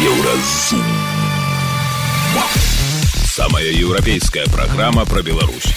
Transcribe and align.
Еўразум. 0.00 0.82
Самая 3.26 3.66
еўрапейская 3.66 4.46
праграма 4.46 5.04
пра 5.04 5.20
Беларусь. 5.20 5.74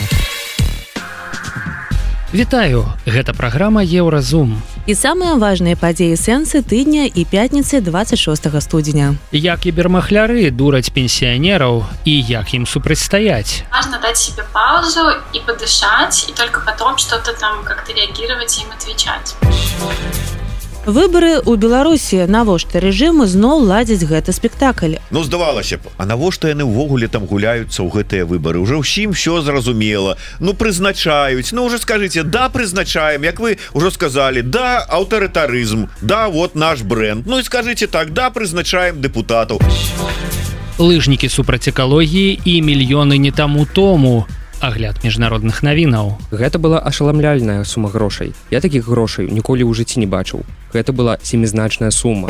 Вітаю, 2.32 2.88
гэта 3.06 3.36
праграма 3.36 3.84
Еўразум. 3.84 4.64
І 4.88 4.96
самыя 4.96 5.36
важныя 5.36 5.76
падзеі 5.76 6.16
сэнсы 6.16 6.64
тыдня 6.64 7.04
і 7.12 7.26
пятніцы 7.28 7.84
26 7.84 8.48
студзеня. 8.64 9.20
Як 9.36 9.68
кібермахляры 9.68 10.48
дураць 10.56 10.88
пенсіянераў 10.88 11.84
і 12.08 12.14
як 12.24 12.54
ім 12.56 12.64
супрацьстаяць. 12.66 13.68
Важно 13.76 14.00
дать 14.00 14.18
себе 14.18 14.48
паузу 14.54 15.20
и 15.36 15.44
подышать, 15.44 16.30
и 16.30 16.32
только 16.32 16.64
потом 16.64 16.98
что-то 16.98 17.36
там 17.36 17.66
как-то 17.66 17.92
реагировать 17.92 18.58
и 18.58 18.62
им 18.64 18.72
отвечать. 18.72 19.36
Выбары 20.84 21.40
ў 21.40 21.56
Беларусі 21.56 22.28
навошта 22.28 22.84
рэжымы 22.84 23.24
зноў 23.24 23.64
ладзяць 23.72 24.04
гэты 24.04 24.36
спектакль. 24.36 25.00
Ну 25.16 25.24
здавалася 25.24 25.80
б 25.80 25.88
А 25.96 26.04
навошта 26.04 26.52
яны 26.52 26.68
ўвогуле 26.68 27.08
там 27.08 27.24
гуляюцца 27.24 27.80
ў 27.80 27.88
гэтыя 27.88 28.28
выбары 28.28 28.60
уже 28.60 28.76
ўсім 28.76 29.16
все 29.16 29.40
зразумела 29.40 30.20
Ну 30.44 30.52
прызначаюць 30.52 31.56
Ну 31.56 31.64
уже 31.72 31.80
скажите 31.80 32.28
да 32.28 32.52
прызначаем 32.52 33.24
Як 33.24 33.40
вы 33.40 33.64
ўжо 33.72 33.96
сказали 33.96 34.44
да 34.44 34.84
аўтарытарызм 34.84 35.88
да 36.04 36.28
вот 36.28 36.60
наш 36.60 36.84
бренд 36.84 37.24
Ну 37.32 37.40
і 37.40 37.48
скажите 37.48 37.88
так 37.88 38.12
да 38.12 38.28
прызначаем 38.28 39.00
депутатаў 39.00 39.64
Лыжнікі 40.84 41.32
супраць 41.32 41.72
экалогіі 41.72 42.44
і 42.44 42.60
мільёны 42.60 43.16
не 43.16 43.32
таму 43.32 43.64
тому 43.64 44.28
агляд 44.64 45.04
міжнародных 45.04 45.60
навінаў. 45.60 46.20
Гэта 46.32 46.56
была 46.56 46.80
ашаламляльная 46.80 47.64
сума 47.68 47.92
грошай. 47.92 48.32
Я 48.50 48.64
такіх 48.64 48.88
грошай 48.88 49.28
ніколі 49.28 49.68
ў 49.68 49.76
жыцці 49.76 50.00
не 50.00 50.08
бачыў. 50.08 50.48
Гэта 50.74 50.92
была 50.92 51.18
семізначная 51.22 51.92
сума. 51.92 52.30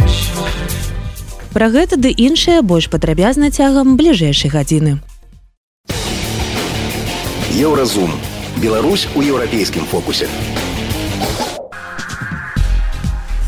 Пра 1.53 1.69
гэта 1.69 1.95
ды 1.95 2.11
іншае 2.11 2.61
больш 2.61 2.89
падрабязна 2.89 3.51
цягам 3.51 3.95
бліжэйшай 3.95 4.51
гадзіны. 4.51 4.99
Еўразум. 7.55 8.11
Беларусь 8.57 9.07
у 9.15 9.21
еўрапейскім 9.21 9.85
фокусе. 9.85 10.27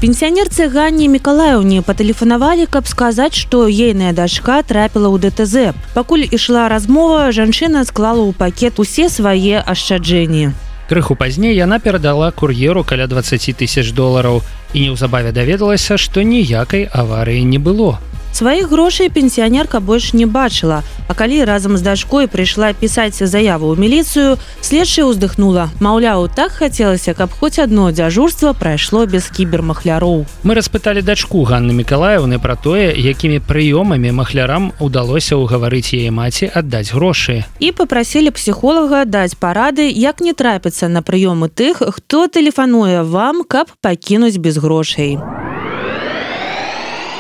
Пенсіянерцы 0.02 0.68
Ганні 0.70 1.08
Мікалаеўне 1.10 1.82
патэлефанавалі, 1.82 2.68
каб 2.70 2.86
сказаць, 2.86 3.34
што 3.34 3.66
ейная 3.66 4.14
дачка 4.14 4.62
трапіла 4.62 5.10
ў 5.10 5.18
ДТЗ. 5.24 5.74
Пакуль 5.96 6.28
ішла 6.30 6.68
размова, 6.70 7.32
жанчына 7.32 7.82
склала 7.90 8.22
ў 8.22 8.38
пакет 8.38 8.78
усе 8.78 9.10
свае 9.10 9.64
ашчаджэнні. 9.66 10.52
Крыху 10.90 11.16
пазней 11.16 11.56
яна 11.58 11.80
перадала 11.80 12.32
кур'еру 12.32 12.84
каля 12.84 13.08
20 13.08 13.58
тысяч 13.58 13.90
долараў 13.92 14.44
і 14.74 14.86
неўзабаве 14.86 15.32
даведалася, 15.34 15.98
што 15.98 16.22
ніякай 16.22 16.86
аварыі 16.86 17.42
не 17.44 17.58
было. 17.58 17.98
Сваіх 18.36 18.68
грошай 18.68 19.08
пенсіянерка 19.08 19.80
больш 19.80 20.12
не 20.12 20.26
бачыла. 20.28 20.84
А 21.08 21.14
калі 21.14 21.46
разам 21.48 21.78
з 21.78 21.82
дачкой 21.88 22.28
прыйшла 22.28 22.74
пісаць 22.76 23.16
заяву 23.24 23.72
ў 23.72 23.80
міліцыю, 23.80 24.36
следчая 24.60 25.08
ўздыхнула. 25.08 25.72
Маўляў, 25.80 26.28
так 26.28 26.52
хацелася, 26.52 27.16
каб 27.16 27.32
хоць 27.32 27.64
адно 27.64 27.96
дзяжурства 27.96 28.52
прайшло 28.52 29.06
без 29.08 29.32
кібермахляроў. 29.32 30.28
Мы 30.44 30.52
распыталі 30.52 31.00
дачку 31.00 31.48
Ганны 31.48 31.72
Мікалаеўны 31.72 32.36
пра 32.44 32.60
тое, 32.60 32.92
якімі 32.92 33.40
прыёмамі 33.40 34.12
махлярам 34.12 34.76
удалося 34.84 35.40
ўгаварыць 35.40 35.96
яе 35.96 36.12
маці 36.12 36.52
аддаць 36.52 36.92
грошы. 36.92 37.48
І 37.64 37.72
попрасілі 37.72 38.36
псіхолага 38.36 39.08
даць 39.08 39.40
парады, 39.40 39.88
як 39.88 40.20
не 40.20 40.36
трапіцца 40.36 40.92
на 40.92 41.00
прыёмы 41.00 41.48
тых, 41.48 41.80
хто 41.80 42.28
тэлефануе 42.28 43.08
вам, 43.08 43.48
каб 43.48 43.72
пакінуць 43.80 44.36
без 44.44 44.60
грошай. 44.60 45.16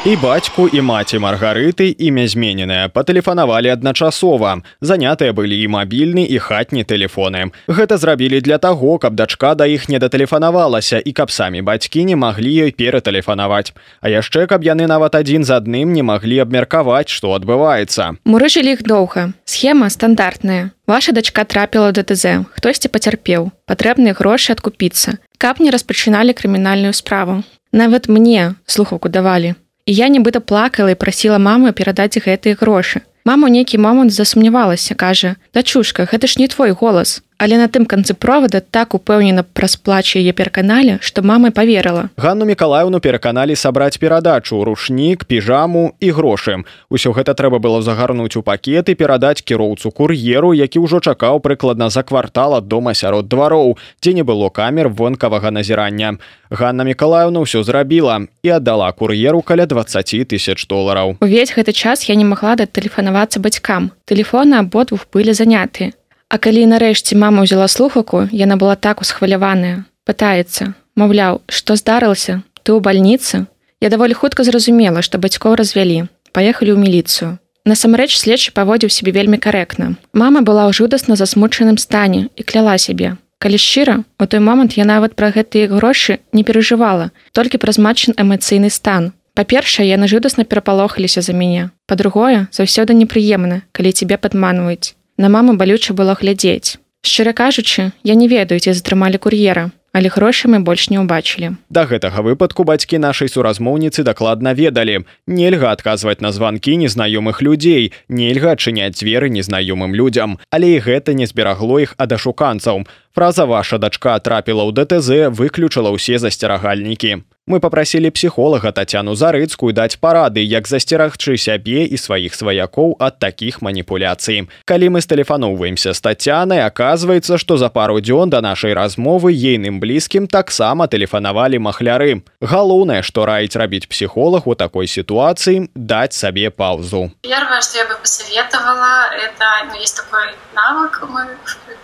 І 0.06 0.16
бацьку 0.22 0.68
і 0.70 0.82
маці 0.86 1.18
маргарыты 1.18 1.90
імя 1.90 2.28
змененае 2.30 2.94
патэлефанавалі 2.94 3.74
адначасова. 3.74 4.62
Занятыя 4.78 5.34
былі 5.34 5.58
і 5.58 5.66
мабільны 5.74 6.22
і 6.30 6.38
хатні 6.38 6.86
тэлефоны. 6.86 7.50
Гэта 7.66 7.98
зрабілі 7.98 8.38
для 8.46 8.62
таго 8.62 9.02
каб 9.02 9.18
дачка 9.18 9.56
да 9.58 9.66
іх 9.66 9.90
не 9.90 9.98
датэлефанавалася 9.98 11.02
і 11.02 11.10
каб 11.10 11.34
самі 11.34 11.66
бацькі 11.66 12.06
не 12.06 12.14
маглі 12.14 12.70
ёй 12.70 12.72
ператэлефанаваць. 12.78 13.74
А 14.06 14.14
яшчэ 14.14 14.46
каб 14.46 14.62
яны 14.62 14.86
нават 14.86 15.18
адзін 15.18 15.42
з 15.42 15.58
адным 15.58 15.98
не 15.98 16.06
маглі 16.06 16.38
абмеркаваць 16.46 17.10
што 17.10 17.34
адбываецца. 17.34 18.22
Мурыжылі 18.30 18.78
іх 18.78 18.86
доўга. 18.86 19.34
Схема 19.50 19.90
стандартная. 19.90 20.70
Ваша 20.86 21.18
дачка 21.18 21.50
трапіла 21.50 21.90
дТЗ. 21.90 22.46
Хтосьці 22.54 22.94
пацярпеў. 22.94 23.50
Патрэбныя 23.66 24.14
грошы 24.14 24.54
адкупіцца. 24.54 25.18
Каб 25.42 25.58
не 25.58 25.74
распачыналі 25.74 26.38
крымінальную 26.38 26.94
справу. 26.94 27.42
Нават 27.74 28.06
мне 28.06 28.54
слухаўку 28.70 29.10
давалі 29.10 29.58
І 29.86 29.94
я 29.94 30.08
нібыта 30.10 30.40
плакала 30.42 30.92
і 30.92 30.98
прасіла 30.98 31.38
маму 31.38 31.70
перадаць 31.70 32.18
гэтыя 32.18 32.58
грошы. 32.58 33.06
Мама 33.22 33.50
ў 33.50 33.62
нейкі 33.62 33.78
момант 33.78 34.14
засумнявалася, 34.14 34.98
кажа: 34.98 35.38
«Дачушка, 35.54 36.10
гэта 36.10 36.26
ж 36.26 36.42
не 36.42 36.48
твой 36.50 36.74
голас 36.74 37.22
але 37.38 37.58
на 37.58 37.68
тым 37.68 37.86
канцы 37.86 38.14
провода 38.14 38.62
так 38.62 38.94
упэўнена 38.96 39.44
праз 39.44 39.76
плач 39.76 40.16
яе 40.16 40.32
пераканалі 40.34 40.98
што 41.02 41.22
мамы 41.22 41.52
поверыла 41.52 42.10
Ганну 42.18 42.46
мікалаевну 42.46 43.00
пераканалі 43.00 43.56
сабраць 43.56 43.98
перадачу 43.98 44.64
рушнік 44.64 45.26
піжаму 45.26 45.96
і 46.00 46.12
грошы. 46.12 46.64
Усё 46.90 47.12
гэта 47.12 47.34
трэба 47.34 47.60
было 47.60 47.82
загарнуць 47.82 48.38
у 48.38 48.42
пакеты 48.42 48.96
перадаць 48.96 49.42
кіроўцу 49.42 49.92
кур'еру 49.92 50.54
які 50.54 50.80
ўжо 50.80 51.00
чакаў 51.00 51.40
прыкладна 51.40 51.90
за 51.90 52.04
квартал 52.04 52.56
ад 52.56 52.68
дома 52.68 52.94
сярод 52.94 53.28
двароў 53.28 53.78
дзе 54.02 54.14
не 54.14 54.24
было 54.24 54.50
камер 54.50 54.90
вонкавага 54.90 55.52
назірання. 55.52 56.18
Ганна 56.50 56.84
мікалаевна 56.84 57.44
ўсё 57.44 57.64
зрабіла 57.64 58.22
і 58.44 58.50
аддала 58.50 58.92
кур'еру 58.92 59.42
каля 59.42 59.66
20 59.66 60.30
тысяч 60.30 60.68
долараў. 60.68 61.18
Увесь 61.20 61.52
гэты 61.52 61.74
час 61.74 62.08
я 62.10 62.16
не 62.16 62.24
магла 62.24 62.56
датэлефанавацца 62.56 63.40
бацькам. 63.40 63.92
Телефоны 64.06 64.62
абодвух 64.62 65.08
былі 65.12 65.34
заняты 65.34 65.92
А 66.30 66.38
калі 66.42 66.66
нарэшце 66.66 67.14
мама 67.14 67.46
ўзяла 67.46 67.68
слухаку, 67.70 68.26
яна 68.32 68.58
была 68.58 68.76
так 68.76 69.02
усхваляваная, 69.02 69.86
пытаецца, 70.10 70.74
маўляў, 70.98 71.42
што 71.48 71.78
здарылася, 71.78 72.42
ты 72.66 72.74
ў 72.74 72.82
бальніцы. 72.82 73.46
Я 73.80 73.94
даволі 73.94 74.18
хутка 74.18 74.44
зразумела, 74.44 75.06
што 75.06 75.22
бацькоў 75.22 75.56
развялі, 75.62 76.10
паехалі 76.34 76.74
ў 76.74 76.80
міліцыю. 76.82 77.38
Насамрэч 77.66 78.14
следчы 78.18 78.54
паводзіў 78.54 78.90
сябе 78.94 79.14
вельмі 79.14 79.38
карэктна. 79.42 79.98
Мама 80.14 80.42
была 80.42 80.66
ў 80.70 80.74
жудасна 80.74 81.18
засмучаным 81.18 81.78
стане 81.82 82.30
і 82.38 82.42
кляла 82.46 82.78
сябе. 82.78 83.18
Калі 83.38 83.58
шчыра, 83.62 84.02
у 84.18 84.26
той 84.26 84.42
момант 84.42 84.74
я 84.78 84.86
нават 84.86 85.14
пра 85.14 85.30
гэтыя 85.30 85.70
грошы 85.70 86.18
не 86.34 86.42
перажывала, 86.42 87.10
толькі 87.34 87.62
праз 87.62 87.78
матчын 87.78 88.18
эмацыйны 88.18 88.70
стан. 88.74 89.14
Па-першае, 89.38 89.90
яны 89.90 90.08
жудасна 90.08 90.46
перапалохаліся 90.46 91.22
за 91.22 91.34
мяне. 91.34 91.70
Па-другое, 91.86 92.48
заўсёды 92.56 92.98
непрыемна, 92.98 93.62
калі 93.74 93.92
цябе 93.92 94.18
падманваюць. 94.18 94.96
На 95.18 95.30
маму 95.30 95.56
балюча 95.56 95.94
было 95.94 96.14
глядзець. 96.20 96.76
Шчыра 97.02 97.32
кажучы, 97.32 97.92
я 98.04 98.16
не 98.16 98.28
ведаю, 98.28 98.60
ці 98.60 98.74
затрымалі 98.76 99.16
кур'ера, 99.16 99.72
але 99.96 100.10
грошы 100.12 100.52
мы 100.52 100.60
больш 100.60 100.90
не 100.92 101.00
ўбачылі. 101.00 101.56
Да 101.72 101.86
гэтага 101.88 102.20
выпадку 102.20 102.68
бацькі 102.68 103.00
нашай 103.00 103.32
суразмоўніцы 103.32 104.04
дакладна 104.04 104.52
ведалі. 104.52 105.06
Нельга 105.24 105.72
адказваць 105.72 106.20
на 106.20 106.36
званкі 106.36 106.76
незнаёмых 106.82 107.40
людзей, 107.40 107.94
нельга 108.10 108.60
адчыняць 108.60 109.00
дзверы 109.00 109.32
незнаёмым 109.32 109.96
людзям, 109.96 110.36
але 110.52 110.76
і 110.76 110.84
гэта 110.84 111.16
не 111.16 111.30
зберагло 111.32 111.80
іх 111.80 111.96
ад 111.96 112.12
ашуканцаў. 112.12 112.84
Фраза 113.16 113.46
ваша 113.48 113.80
дачка 113.80 114.20
трапіла 114.20 114.68
ў 114.68 114.76
ДТЗ 114.76 115.32
выключыла 115.32 115.96
ўсе 115.96 116.20
засцерагальнікі. 116.20 117.24
Мы 117.48 117.60
попрасілі 117.60 118.10
псіхолага 118.10 118.72
татяну 118.74 119.14
зарыцкую 119.14 119.70
даць 119.70 120.02
парады 120.02 120.42
як 120.42 120.66
засцерагчы 120.66 121.38
сябе 121.38 121.86
і 121.86 121.98
сваіх 122.02 122.34
сваякоў 122.34 122.96
ад 122.98 123.20
такіх 123.22 123.62
маніпуляцый. 123.62 124.50
Калі 124.66 124.90
мы 124.90 125.02
стэлефаноўваемся 125.06 125.94
з 125.94 126.02
татянай 126.02 126.66
аказваецца 126.66 127.38
што 127.38 127.60
за 127.62 127.70
пару 127.70 128.02
дзён 128.02 128.34
да 128.34 128.42
нашай 128.42 128.74
размовы 128.74 129.30
ейным 129.38 129.78
блізкім 129.78 130.26
таксама 130.26 130.90
тэлефанавалі 130.90 131.62
махляры. 131.62 132.26
Галоўнае 132.42 133.06
што 133.06 133.30
раіць 133.30 133.54
рабіць 133.54 133.86
псіхолог 133.94 134.50
у 134.50 134.58
такой 134.58 134.90
сітуацыі 134.90 135.70
даць 135.78 136.18
сабе 136.18 136.50
паузу 136.50 137.14
первое 137.22 137.62
что 137.62 137.78
я 137.78 137.86
бы 137.86 137.94
посоветовала 138.02 139.14
это 139.14 139.46
ну, 139.70 139.78
есть 139.78 139.96
такой 140.02 140.34
навык 140.58 141.04
мы 141.14 141.30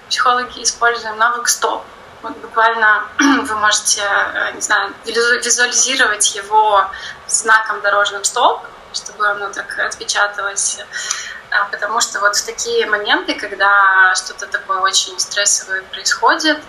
психологи 0.09 0.63
используем 0.63 1.17
навык 1.21 1.47
стоп 1.47 1.85
Вот 2.21 2.37
буквально 2.37 3.03
вы 3.19 3.55
можете, 3.55 4.01
э, 4.01 4.51
не 4.53 4.61
знаю, 4.61 4.93
визуализировать 5.05 6.35
его 6.35 6.85
знаком 7.27 7.81
дорожным 7.81 8.23
стоп, 8.23 8.61
чтобы 8.93 9.27
оно 9.27 9.49
так 9.49 9.77
отпечаталось. 9.79 10.79
А, 11.49 11.65
потому 11.65 11.99
что 11.99 12.19
вот 12.19 12.35
в 12.35 12.45
такие 12.45 12.85
моменты, 12.85 13.33
когда 13.35 14.13
что-то 14.15 14.47
такое 14.47 14.79
очень 14.79 15.19
стрессовое 15.19 15.81
происходит, 15.83 16.59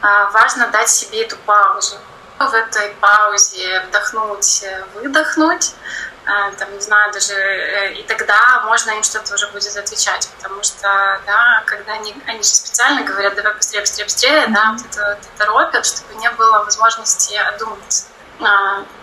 а, 0.00 0.30
важно 0.30 0.68
дать 0.68 0.88
себе 0.88 1.22
эту 1.22 1.36
паузу. 1.38 1.96
В 2.38 2.54
этой 2.54 2.90
паузе 3.00 3.80
вдохнуть, 3.88 4.64
выдохнуть, 4.94 5.74
там, 6.24 6.72
не 6.72 6.80
знаю, 6.80 7.12
даже 7.12 7.34
э, 7.34 7.94
и 7.94 8.02
тогда 8.04 8.62
можно 8.64 8.92
им 8.92 9.02
что-то 9.02 9.34
уже 9.34 9.48
будет 9.48 9.76
отвечать, 9.76 10.28
потому 10.36 10.62
что, 10.62 11.20
да, 11.26 11.62
когда 11.66 11.94
они, 11.94 12.14
они 12.26 12.38
же 12.38 12.48
специально 12.48 13.02
говорят, 13.02 13.34
давай 13.34 13.54
быстрее, 13.54 13.80
быстрее, 13.80 14.04
быстрее, 14.04 14.44
mm-hmm. 14.44 14.52
да, 14.52 14.72
вот 14.72 14.86
это, 14.86 15.18
это 15.20 15.28
торопят, 15.38 15.86
чтобы 15.86 16.14
не 16.14 16.30
было 16.30 16.64
возможности 16.64 17.34
одуматься. 17.34 18.06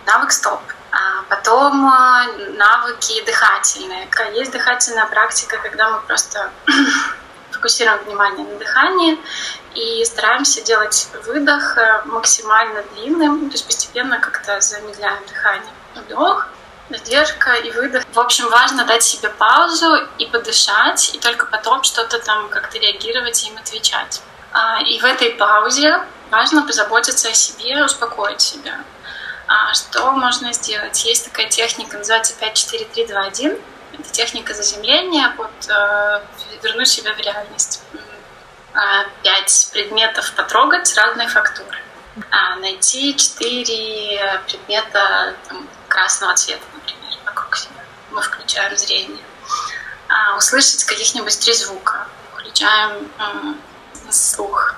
Навык 0.06 0.32
стоп. 0.32 0.60
А 0.92 1.22
потом 1.28 1.88
навыки 2.56 3.24
дыхательные. 3.24 4.08
Есть 4.34 4.50
дыхательная 4.50 5.06
практика, 5.06 5.58
когда 5.58 5.88
мы 5.88 6.00
просто 6.00 6.50
фокусируем 7.52 8.02
внимание 8.04 8.46
на 8.46 8.58
дыхании 8.58 9.18
и 9.74 10.04
стараемся 10.04 10.62
делать 10.62 11.08
выдох 11.24 11.76
э, 11.76 12.02
максимально 12.06 12.82
длинным, 12.94 13.48
то 13.50 13.54
есть 13.54 13.66
постепенно 13.66 14.18
как-то 14.18 14.60
замедляем 14.60 15.24
дыхание. 15.26 15.72
Вдох, 15.94 16.48
задержка 16.90 17.54
и 17.54 17.70
выдох. 17.70 18.04
В 18.12 18.20
общем, 18.20 18.48
важно 18.48 18.84
дать 18.84 19.02
себе 19.02 19.28
паузу 19.28 20.08
и 20.18 20.26
подышать, 20.26 21.14
и 21.14 21.18
только 21.18 21.46
потом 21.46 21.82
что-то 21.82 22.18
там 22.18 22.48
как-то 22.48 22.78
реагировать 22.78 23.44
и 23.44 23.48
им 23.48 23.56
отвечать. 23.58 24.20
А, 24.52 24.80
и 24.82 24.98
в 24.98 25.04
этой 25.04 25.30
паузе 25.30 26.00
важно 26.30 26.62
позаботиться 26.62 27.28
о 27.28 27.34
себе, 27.34 27.84
успокоить 27.84 28.40
себя. 28.40 28.80
А 29.46 29.74
что 29.74 30.12
можно 30.12 30.52
сделать? 30.52 31.04
Есть 31.04 31.26
такая 31.26 31.48
техника, 31.48 31.98
называется 31.98 32.34
5-4-3-2-1. 32.40 33.60
Это 33.98 34.10
техника 34.10 34.54
заземления, 34.54 35.34
вот, 35.36 35.50
э, 35.68 36.20
вернуть 36.62 36.88
себя 36.88 37.12
в 37.14 37.18
реальность. 37.18 37.82
А, 38.72 39.04
пять 39.22 39.70
предметов 39.72 40.32
потрогать 40.34 40.96
разной 40.96 41.26
фактуры. 41.26 41.78
А, 42.30 42.56
найти 42.56 43.16
четыре 43.16 44.40
предмета 44.46 45.34
там, 45.48 45.68
красного 45.88 46.34
цвета, 46.34 46.62
вокруг 47.40 47.56
себя. 47.56 47.82
Мы 48.10 48.22
включаем 48.22 48.76
зрение. 48.76 49.24
А, 50.08 50.36
услышать 50.36 50.84
каких-нибудь 50.84 51.38
три 51.38 51.54
звука. 51.54 52.06
Включаем 52.32 53.08
э, 53.18 54.12
слух. 54.12 54.74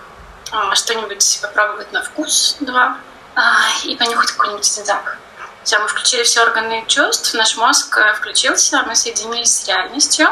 А, 0.50 0.74
что-нибудь 0.74 1.38
попробовать 1.42 1.92
на 1.92 2.02
вкус 2.02 2.56
два. 2.60 2.98
А, 3.34 3.64
и 3.84 3.96
понюхать 3.96 4.32
какой-нибудь 4.32 4.64
запах. 4.64 5.18
Все, 5.64 5.78
мы 5.78 5.88
включили 5.88 6.22
все 6.24 6.42
органы 6.42 6.84
чувств, 6.88 7.34
наш 7.34 7.56
мозг 7.56 7.96
э, 7.96 8.14
включился, 8.14 8.82
мы 8.82 8.94
соединились 8.94 9.56
с 9.56 9.68
реальностью. 9.68 10.28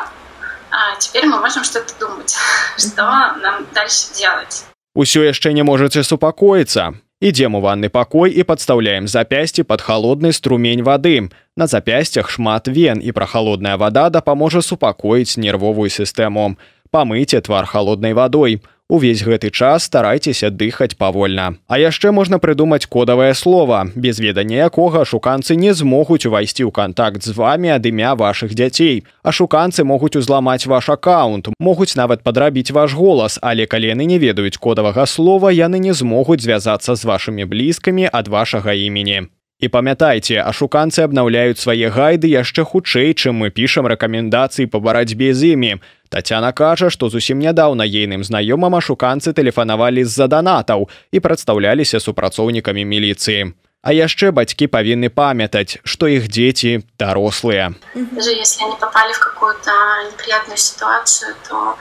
А 0.73 0.97
теперь 0.97 1.27
мы 1.27 1.41
можем 1.41 1.65
что-то 1.65 1.95
думать, 1.99 2.37
что 2.79 3.03
нам 3.41 3.67
дальше 3.73 4.13
делать. 4.15 4.65
Усё 4.95 5.23
яшчэ 5.23 5.53
не 5.53 5.63
можаце 5.63 6.03
супакоіцца. 6.03 6.93
Ідзем 7.21 7.53
у 7.55 7.61
ванны 7.61 7.91
пакой 7.93 8.33
і 8.33 8.43
падстаўляем 8.49 9.05
запясці 9.05 9.63
пад 9.69 9.83
халодны 9.85 10.33
струмень 10.33 10.81
вады. 10.81 11.29
На 11.53 11.67
запясцях 11.69 12.31
шмат 12.33 12.65
вен 12.65 13.05
і 13.05 13.13
прахалодная 13.13 13.77
вада 13.77 14.09
дапаможа 14.09 14.63
супакоіць 14.65 15.37
нервовую 15.37 15.93
сістэму. 15.93 16.57
Памыйце 16.89 17.45
твар 17.45 17.69
халоднай 17.69 18.17
вадой. 18.17 18.65
Увесь 18.91 19.23
гэты 19.23 19.55
час 19.55 19.85
старайцеся 19.87 20.51
дыхаць 20.51 20.99
павольна. 20.99 21.55
А 21.71 21.79
яшчэ 21.79 22.11
можна 22.11 22.43
прыдумаць 22.43 22.91
кодавае 22.91 23.31
слово, 23.39 23.87
без 23.95 24.19
ведання 24.19 24.67
якога 24.67 25.05
шуканцы 25.07 25.55
не 25.55 25.71
змогуць 25.71 26.27
увайсці 26.27 26.67
ў 26.67 26.75
кантакт 26.75 27.23
з 27.23 27.31
вами 27.31 27.71
ад 27.71 27.87
імя 27.87 28.19
вашых 28.19 28.51
дзяцей. 28.51 29.07
А 29.23 29.31
шуканцы 29.31 29.87
могуць 29.87 30.19
узламаць 30.19 30.67
ваш 30.67 30.91
аккаунт, 30.91 31.55
могуць 31.63 31.95
нават 31.95 32.27
падрабіць 32.27 32.75
ваш 32.75 32.99
голас, 32.99 33.39
але 33.39 33.71
калі 33.71 33.95
яны 33.95 34.11
не 34.11 34.19
ведаюць 34.19 34.59
кодавага 34.59 35.07
слова, 35.07 35.55
яны 35.55 35.79
не 35.79 35.95
змогуць 35.95 36.43
звязацца 36.43 36.99
з 36.99 37.07
вашымі 37.07 37.47
блізкамі 37.47 38.11
ад 38.11 38.27
вашага 38.27 38.75
імені. 38.75 39.31
І 39.61 39.69
памятайце, 39.69 40.41
ашуканцы 40.41 41.05
абнаўляюць 41.05 41.61
свае 41.61 41.93
гайды 41.93 42.33
яшчэ 42.33 42.65
хутчэй, 42.65 43.13
чым 43.13 43.45
мы 43.45 43.53
пішам 43.53 43.85
рэкамендацыі 43.93 44.73
па 44.73 44.81
барацьбе 44.81 45.35
з 45.37 45.53
імі. 45.53 45.73
Тацяна 46.09 46.53
кажа, 46.57 46.89
што 46.89 47.13
зусім 47.13 47.45
нядаўна 47.45 47.85
ейным 47.85 48.25
знаёмым 48.25 48.81
ашуканцы 48.81 49.37
тэлефанавалі 49.37 50.05
з-за 50.09 50.33
данатаў 50.33 50.89
і 51.13 51.21
прадстаўляліся 51.21 52.01
супрацоўнікамі 52.01 52.89
міліцыі. 52.89 53.53
А 53.85 53.93
яшчэ 53.93 54.33
бацькі 54.33 54.73
павінны 54.73 55.13
памятаць, 55.13 55.77
што 55.85 56.09
іх 56.09 56.33
дзеці 56.33 56.81
дарослыя. 56.97 57.77
Даже 58.17 58.33
если 58.33 58.65
они 58.65 58.77
попали 58.81 59.13
в 59.13 59.21
какую-то 59.21 59.73
неприятную 60.09 60.57
ситуацию, 60.57 61.37
то 61.49 61.77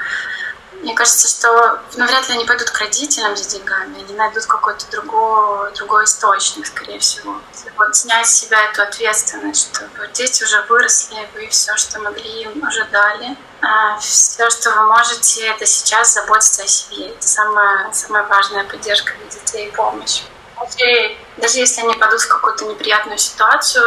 Мне 0.81 0.93
кажется, 0.95 1.27
что 1.27 1.81
ну, 1.95 2.05
вряд 2.05 2.27
ли 2.29 2.35
они 2.35 2.45
пойдут 2.45 2.69
к 2.69 2.79
родителям 2.79 3.35
за 3.35 3.49
деньгами, 3.49 4.01
они 4.01 4.13
найдут 4.13 4.45
какой-то 4.45 4.89
другой, 4.91 5.73
другой 5.73 6.05
источник, 6.05 6.65
скорее 6.65 6.99
всего. 6.99 7.41
Вот 7.77 7.95
снять 7.95 8.27
с 8.27 8.35
себя 8.35 8.63
эту 8.65 8.83
ответственность, 8.83 9.73
что 9.75 10.07
дети 10.13 10.43
уже 10.43 10.61
выросли, 10.69 11.27
вы 11.33 11.47
все, 11.49 11.75
что 11.75 11.99
могли, 11.99 12.43
им 12.43 12.65
уже 12.65 12.85
дали. 12.85 13.35
А 13.61 13.97
все, 13.99 14.49
что 14.49 14.71
вы 14.71 14.83
можете, 14.87 15.47
это 15.47 15.65
сейчас 15.65 16.13
заботиться 16.13 16.63
о 16.63 16.67
себе. 16.67 17.09
Это 17.09 17.27
самая, 17.27 17.91
самая 17.91 18.23
важная 18.23 18.63
поддержка 18.63 19.13
для 19.17 19.27
детей 19.27 19.67
и 19.67 19.71
помощь. 19.71 20.23
Даже, 20.59 21.11
даже 21.37 21.59
если 21.59 21.81
они 21.81 21.93
падут 21.93 22.21
в 22.21 22.27
какую-то 22.27 22.65
неприятную 22.65 23.17
ситуацию, 23.17 23.83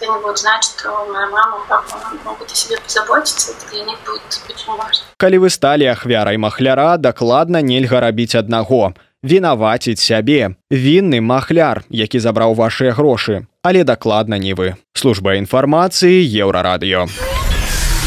они 0.00 0.22
будут 0.22 0.38
знать, 0.38 0.64
что 0.64 1.06
моя 1.12 1.26
мама, 1.28 1.58
папа 1.68 1.96
могут 2.24 2.50
о 2.50 2.54
себе 2.54 2.76
позаботиться, 2.84 3.52
это 3.52 3.70
для 3.70 3.84
них 3.84 3.98
будет 4.06 4.40
очень 4.48 4.72
важно. 4.72 5.04
Калі 5.18 5.38
вы 5.38 5.50
сталі 5.50 5.86
ахвярай 5.86 6.36
махляра, 6.36 6.96
дакладна 6.96 7.62
нельга 7.62 8.00
рабіць 8.00 8.34
аднаго. 8.34 8.94
Вінаваціць 9.24 10.00
сябе. 10.00 10.54
Вінны 10.70 11.20
махляр, 11.20 11.84
які 11.90 12.20
забраў 12.20 12.54
вашыя 12.54 12.92
грошы, 12.92 13.46
але 13.62 13.84
дакладна 13.84 14.38
не 14.38 14.54
вы. 14.54 14.76
Служба 14.94 15.34
інфармацыі 15.34 16.20
еўрарадыё. 16.44 17.08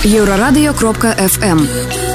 Еўрарадыё 0.06 0.74
кропка 0.74 1.12
FM. 1.18 2.09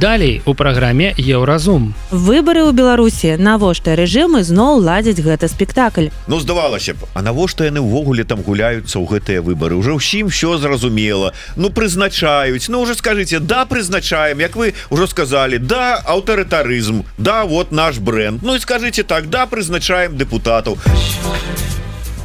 Далей 0.00 0.42
у 0.44 0.52
праграме 0.52 1.14
еўразум. 1.16 1.94
Выбары 2.10 2.68
ў 2.68 2.76
Беларусі. 2.76 3.40
Навошта 3.40 3.96
рэжымы 3.96 4.44
зноў 4.44 4.84
ладзяць 4.84 5.24
гэты 5.24 5.48
спектакль. 5.48 6.12
Ну 6.28 6.36
здавалася 6.36 6.92
б, 6.92 7.08
а 7.16 7.24
навошта 7.24 7.64
яны 7.64 7.80
ўвогуле 7.80 8.28
там 8.28 8.44
гуляюцца 8.44 9.00
ў 9.00 9.08
гэтыя 9.08 9.40
выбары? 9.40 9.72
Уже 9.72 9.96
ўсім 9.96 10.28
все 10.28 10.60
зразумела. 10.60 11.32
Ну 11.56 11.72
прызначаюць. 11.72 12.68
Ну 12.68 12.84
уже 12.84 12.92
скажите 12.92 13.40
да 13.40 13.64
прызначаем. 13.64 14.44
Як 14.44 14.56
вы 14.60 14.76
ўжо 14.92 15.08
сказали 15.08 15.56
да 15.56 16.04
аўтарытарызм 16.04 17.08
да 17.16 17.48
вот 17.48 17.72
наш 17.72 17.96
бренд. 17.96 18.44
Ну 18.44 18.52
і 18.52 18.60
скажите 18.60 19.00
так 19.02 19.32
да 19.32 19.46
прызначаем 19.48 20.20
депутатаў 20.20 20.76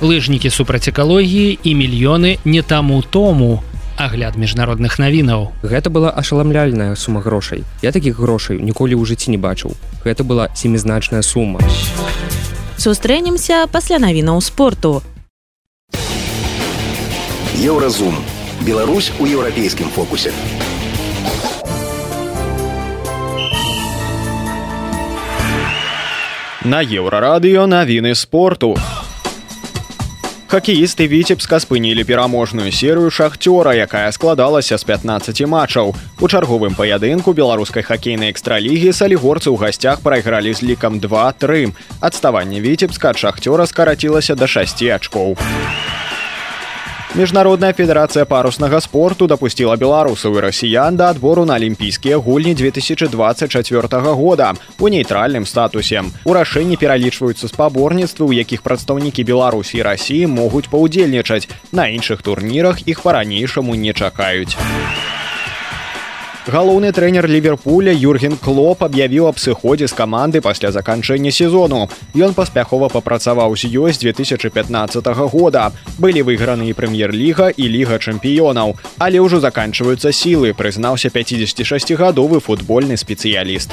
Лыжнікі 0.01 0.50
супраць 0.50 0.89
экалогіі 0.89 1.62
і 1.62 1.71
мільёны 1.77 2.41
не 2.44 2.62
таму 2.65 3.03
тому 3.06 3.63
агляд 4.01 4.33
міжнародных 4.33 4.98
навінаў. 4.98 5.53
Гэта 5.62 5.94
была 5.94 6.09
ашаламляльная 6.09 6.95
сума 6.95 7.21
грошай. 7.21 7.63
Я 7.81 7.92
такіх 7.92 8.18
грошай 8.18 8.57
ніколі 8.57 8.98
ў 8.98 9.06
жыцці 9.06 9.30
не 9.30 9.38
бачыў. 9.38 9.77
Гэта 10.01 10.25
была 10.25 10.50
семізначная 10.57 11.21
сума. 11.21 11.62
Сустрэнемся 12.81 13.69
пасля 13.69 14.01
навінаў 14.01 14.42
спорту. 14.42 15.03
Еўразум. 17.61 18.18
Беларусь 18.66 19.11
у 19.19 19.26
еўрапейскім 19.26 19.90
фокусе. 19.90 20.33
На 26.61 26.81
еўрарадыё 26.81 27.66
навіны 27.66 28.14
спорту 28.14 28.78
хакеісты 30.52 31.08
віцебска 31.08 31.62
спынілі 31.64 32.04
пераможную 32.04 32.76
серыю 32.76 33.08
шахцёра 33.08 33.72
якая 33.72 34.12
складалася 34.12 34.76
з 34.76 34.84
15 34.84 35.48
матчаў. 35.48 35.96
У 36.20 36.28
чарговым 36.28 36.76
паядынку 36.76 37.31
беларускай 37.31 37.88
хакейнай 37.88 38.36
экстралігі 38.36 38.92
салігорцы 38.92 39.48
ў 39.48 39.56
гасцях 39.56 40.04
прайгралі 40.04 40.52
з 40.52 40.76
лікам 40.76 41.00
23 41.00 41.72
адставанне 42.04 42.60
віцебска 42.60 43.16
ад 43.16 43.24
шахцёра 43.24 43.64
скарацілася 43.64 44.36
да 44.36 44.44
6 44.44 44.84
ачкоў. 44.92 45.40
у 45.40 46.01
Міжнародная 47.11 47.73
федэрацыя 47.75 48.23
паруснага 48.23 48.80
спорту 48.80 49.27
дапусціла 49.27 49.73
беларусаў 49.75 50.37
і 50.37 50.44
расіян 50.45 50.95
да 50.95 51.09
адбору 51.11 51.44
на 51.44 51.57
алімпійскія 51.59 52.15
гульні 52.15 52.56
2024 52.56 53.99
года 54.15 54.53
у 54.80 54.87
нейтральным 54.87 55.45
статусе. 55.45 56.07
У 56.23 56.31
рашэнні 56.31 56.80
пералічваюцца 56.80 57.51
спаборніцтвы, 57.51 58.31
у 58.31 58.31
якіх 58.31 58.63
прадстаўнікі 58.63 59.27
Беларусі 59.27 59.83
і 59.83 59.85
рассіі 59.91 60.31
могуць 60.31 60.71
паўдзельнічаць. 60.71 61.51
На 61.75 61.91
іншых 61.91 62.23
турнірах 62.23 62.87
іх 62.87 63.03
па-ранейшаму 63.03 63.75
не 63.75 63.91
чакаюць. 63.91 64.56
Галоўны 66.48 66.90
трэнер 66.90 67.30
ліверпуля 67.30 67.94
Юрген 67.94 68.33
Клоп 68.33 68.81
аб'явіў 68.81 69.28
аб 69.30 69.38
сыходзе 69.38 69.86
з 69.86 69.94
каманды 69.94 70.42
пасля 70.42 70.71
заканчэння 70.74 71.30
сезону. 71.30 71.86
Ён 72.18 72.33
паспяхова 72.33 72.90
папрацаваў 72.90 73.54
з 73.54 73.69
ёй 73.69 73.94
з 73.94 74.02
2015 74.02 75.06
года. 75.30 75.69
Былі 76.02 76.26
выйграны 76.26 76.66
і 76.66 76.74
прэм'ер-ліга 76.74 77.54
і 77.54 77.66
ліга 77.69 78.02
чэмпіёнаў. 78.02 78.74
Але 78.98 79.21
ўжо 79.21 79.38
заканчваюцца 79.38 80.10
сілы, 80.10 80.57
прызнаўся 80.57 81.14
56гадовы 81.14 82.42
футбольны 82.42 82.98
спецыяліст. 82.98 83.69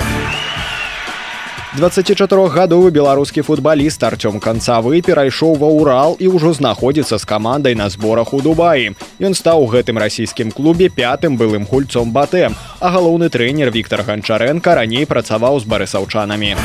24гадовы 1.78 2.90
беларускі 2.90 3.42
футбаліст 3.46 4.02
Артём 4.02 4.40
канцавы 4.42 4.98
перайшоў 4.98 5.54
ва 5.62 5.70
ўрал 5.70 6.16
і 6.18 6.26
ўжо 6.34 6.50
знаходзіцца 6.50 7.18
з 7.22 7.24
камандай 7.24 7.78
на 7.78 7.86
зборах 7.86 8.34
у 8.34 8.42
Дубаі. 8.42 8.98
Ён 9.22 9.38
стаў 9.38 9.62
у 9.62 9.70
гэтым 9.70 9.94
расійскім 10.02 10.50
клубе 10.50 10.90
пятым 10.90 11.38
былым 11.38 11.70
гульцом 11.70 12.10
батэм, 12.10 12.58
а 12.82 12.90
галоўны 12.90 13.30
трэнер 13.30 13.70
Віктор 13.70 14.02
Ганчаренко 14.02 14.74
раней 14.74 15.06
працаваў 15.06 15.62
з 15.62 15.70
барысаўчанамі. 15.70 16.58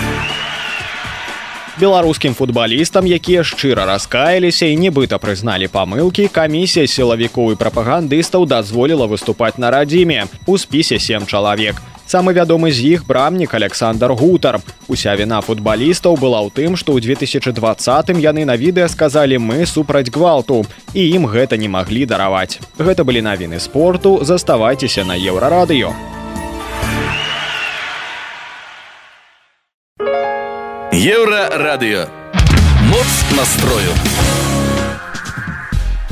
беларускім 1.79 2.33
футбалістам 2.33 3.05
якія 3.05 3.43
шчыра 3.43 3.85
раскаяліся 3.85 4.69
і 4.69 4.77
нібыта 4.77 5.17
прызналі 5.17 5.69
памылкі 5.73 6.29
камісія 6.29 6.85
сілавікоў 6.85 7.53
і 7.53 7.59
прапагандыстаў 7.61 8.45
дазволіла 8.45 9.09
выступаць 9.09 9.57
на 9.57 9.73
радзіме 9.73 10.29
у 10.45 10.57
спісе 10.57 10.99
сем 10.99 11.25
чалавек 11.25 11.81
самы 12.13 12.33
вядомы 12.37 12.69
з 12.69 12.93
іх 12.93 13.05
брамнік 13.09 13.53
александр 13.57 14.13
гутар 14.13 14.59
уся 14.85 15.17
віна 15.17 15.41
футбалістаў 15.41 16.13
была 16.21 16.45
ў 16.45 16.53
тым 16.53 16.77
што 16.77 16.93
ў 16.93 17.01
2020 17.01 18.13
яны 18.21 18.45
на 18.45 18.53
відэа 18.53 18.85
сказалі 18.85 19.41
мы 19.41 19.65
супраць 19.65 20.13
гвалту 20.13 20.61
і 20.93 21.01
ім 21.17 21.25
гэта 21.25 21.57
не 21.57 21.69
маглі 21.75 22.05
дараваць 22.05 22.61
гэта 22.77 23.01
былі 23.01 23.25
навіны 23.25 23.57
спорту 23.57 24.19
заставайцеся 24.21 25.09
на 25.09 25.17
еўрарадыё 25.17 25.89
Еўрарадыё. 30.93 32.05
Моц 32.91 33.11
настрою. 33.35 33.93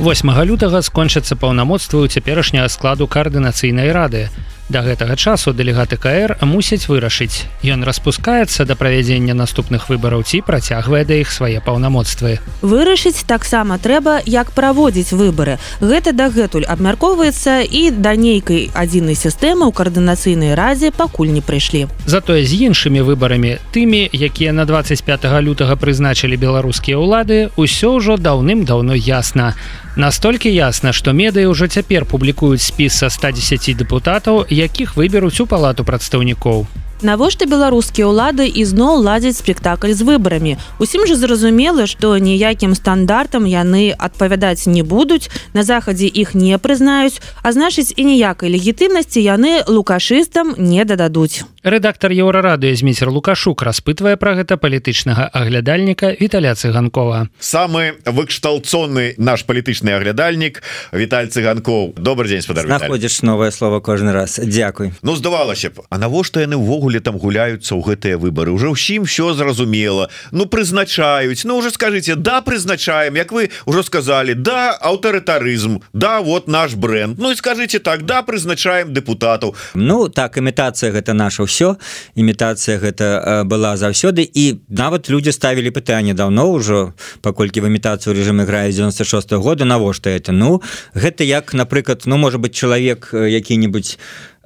8 0.02 0.30
лютага 0.50 0.82
скончацца 0.82 1.38
паўнамоцтвы 1.38 2.02
ў 2.02 2.10
цяперашняга 2.10 2.66
складу 2.66 3.06
каардынацыйнай 3.06 3.94
рады. 3.94 4.26
Да 4.72 4.80
гэтага 4.80 5.20
часу 5.20 5.52
дэлегаты 5.52 6.00
КР 6.00 6.38
мусяць 6.48 6.88
вырашыць. 6.88 7.44
Ён 7.60 7.84
распускаецца 7.84 8.64
да 8.64 8.72
правядзення 8.72 9.36
наступных 9.36 9.92
выбараў 9.92 10.24
ці 10.24 10.40
працягвае 10.40 11.04
да 11.04 11.20
іх 11.20 11.28
свае 11.28 11.60
паўнамоцтвы. 11.60 12.40
Вырашыць 12.64 13.28
таксама 13.28 13.76
трэба, 13.76 14.24
як 14.24 14.56
праводзіць 14.56 15.12
выбары. 15.12 15.58
Гэта 15.84 16.16
дагэтуль 16.16 16.64
абмяркоўваецца 16.64 17.68
і 17.68 17.82
да 17.92 18.16
нейкай 18.16 18.72
адзінай 18.72 19.12
сістэмы 19.12 19.68
ў 19.68 19.76
каардынацыйнай 19.76 20.56
радзе 20.56 20.88
пакуль 20.88 21.36
не 21.36 21.44
прыйшлі. 21.44 21.92
Затое 22.08 22.40
з 22.48 22.56
іншымі 22.72 23.04
выбарамі, 23.04 23.60
тымі, 23.76 24.08
якія 24.08 24.56
на 24.56 24.64
25 24.64 25.28
лютага 25.44 25.76
прызначылі 25.76 26.40
беларускія 26.40 26.96
ўлады, 26.96 27.52
усё 27.60 28.00
ўжо 28.00 28.16
даўным-даўно 28.16 28.96
ясна. 28.96 29.52
Настолькі 29.96 30.48
ясна, 30.48 30.96
што 30.96 31.12
медыі 31.12 31.52
ўжо 31.52 31.68
цяпер 31.68 32.08
публікуюць 32.08 32.64
спіс 32.64 33.04
са 33.04 33.12
110 33.12 33.76
дэпутатаў, 33.76 34.48
якіх 34.62 34.96
выберуць 34.96 35.38
у 35.42 35.46
палату 35.50 35.84
прадстаўнікоў. 35.84 36.66
Навошта 37.02 37.50
беларускія 37.50 38.06
ўлады 38.06 38.46
ізноў 38.46 39.02
ладзяць 39.02 39.42
спектакль 39.42 39.90
з 39.90 40.06
выбарамі. 40.06 40.54
Усім 40.78 41.02
жа 41.10 41.18
зразумела, 41.18 41.90
што 41.90 42.14
ніякім 42.14 42.78
стандартам 42.78 43.42
яны 43.42 43.90
адпавядаць 43.90 44.70
не 44.70 44.86
будуць, 44.86 45.26
на 45.50 45.66
захадзе 45.66 46.06
іх 46.06 46.38
не 46.38 46.54
прызнаюць, 46.62 47.18
а 47.42 47.50
значыць 47.50 47.90
і 47.98 48.06
ніякай 48.06 48.54
легітымнасці 48.54 49.18
яны 49.18 49.66
лукашыстам 49.66 50.54
не 50.58 50.86
дададуць. 50.86 51.42
Рэдактар 51.62 52.10
еўрарадыё 52.10 52.74
зміцер 52.74 53.06
лукашук 53.14 53.62
распытвае 53.62 54.18
пра 54.18 54.34
гэта 54.34 54.58
палітычнага 54.58 55.30
аглядальніка 55.30 56.10
Віталя 56.18 56.58
цыганкова. 56.58 57.30
самы 57.38 58.02
выкшталцоны 58.02 59.14
наш 59.16 59.46
палітычны 59.46 59.94
аглядальнік 59.94 60.58
Віталь 60.90 61.30
цыганкоў. 61.30 61.94
Добрый 61.94 62.34
день 62.34 62.42
спадар 62.42 62.66
Віталь. 62.66 62.78
знаходзіш 62.82 63.22
новае 63.22 63.52
слово 63.52 63.78
кожны 63.78 64.10
раз. 64.10 64.40
Дякуй 64.42 64.90
Ну 65.02 65.14
здавалася 65.14 65.70
б 65.70 65.86
А 65.88 65.98
навошта 65.98 66.40
яны 66.42 66.58
ўвогуле 66.58 66.98
там 66.98 67.14
гуляюцца 67.16 67.78
ў 67.78 67.94
гэтыя 67.94 68.18
выбары? 68.18 68.50
Уже 68.50 68.66
ўсім 68.66 69.06
все 69.06 69.30
зразумела. 69.32 70.10
Ну 70.32 70.46
прызначаюць. 70.46 71.44
Ну 71.44 71.54
уже 71.62 71.70
скажите 71.70 72.16
да 72.16 72.40
прызначаем. 72.42 73.14
Як 73.14 73.30
вы 73.30 73.50
уже 73.66 73.84
сказали 73.84 74.34
да 74.34 74.74
аўтарытарызм 74.82 75.78
да 75.92 76.20
вот 76.22 76.48
наш 76.48 76.74
бренд. 76.74 77.20
Ну 77.22 77.30
і 77.30 77.36
скажите 77.36 77.78
так 77.78 78.02
да 78.02 78.22
прызначаем 78.26 78.92
депутатаў 78.92 79.54
Ну 79.74 80.08
так 80.08 80.36
імітацыя 80.36 80.90
гэта 80.90 81.12
наша 81.14 81.42
ўсё 81.52 81.76
імітацыя 82.16 82.80
гэта 82.80 83.04
э, 83.04 83.44
была 83.44 83.76
заўсёды. 83.76 84.24
І 84.24 84.64
нават 84.72 85.12
людзі 85.12 85.36
ставілі 85.36 85.68
пытанне 85.68 86.16
даўно 86.16 86.48
ўжо 86.56 86.96
паколькі 87.20 87.60
в 87.60 87.68
імітацыю 87.68 88.16
рэжым 88.16 88.40
іграе 88.40 88.72
96 88.72 89.32
-го 89.32 89.44
года 89.44 89.64
навошта 89.68 90.08
это? 90.08 90.32
Ну 90.32 90.62
гэта 90.96 91.24
як 91.24 91.52
напрыклад 91.52 92.08
ну 92.08 92.16
можа 92.16 92.38
быть 92.38 92.56
чалавек 92.56 93.12
э, 93.12 93.28
які-нибудь 93.28 93.98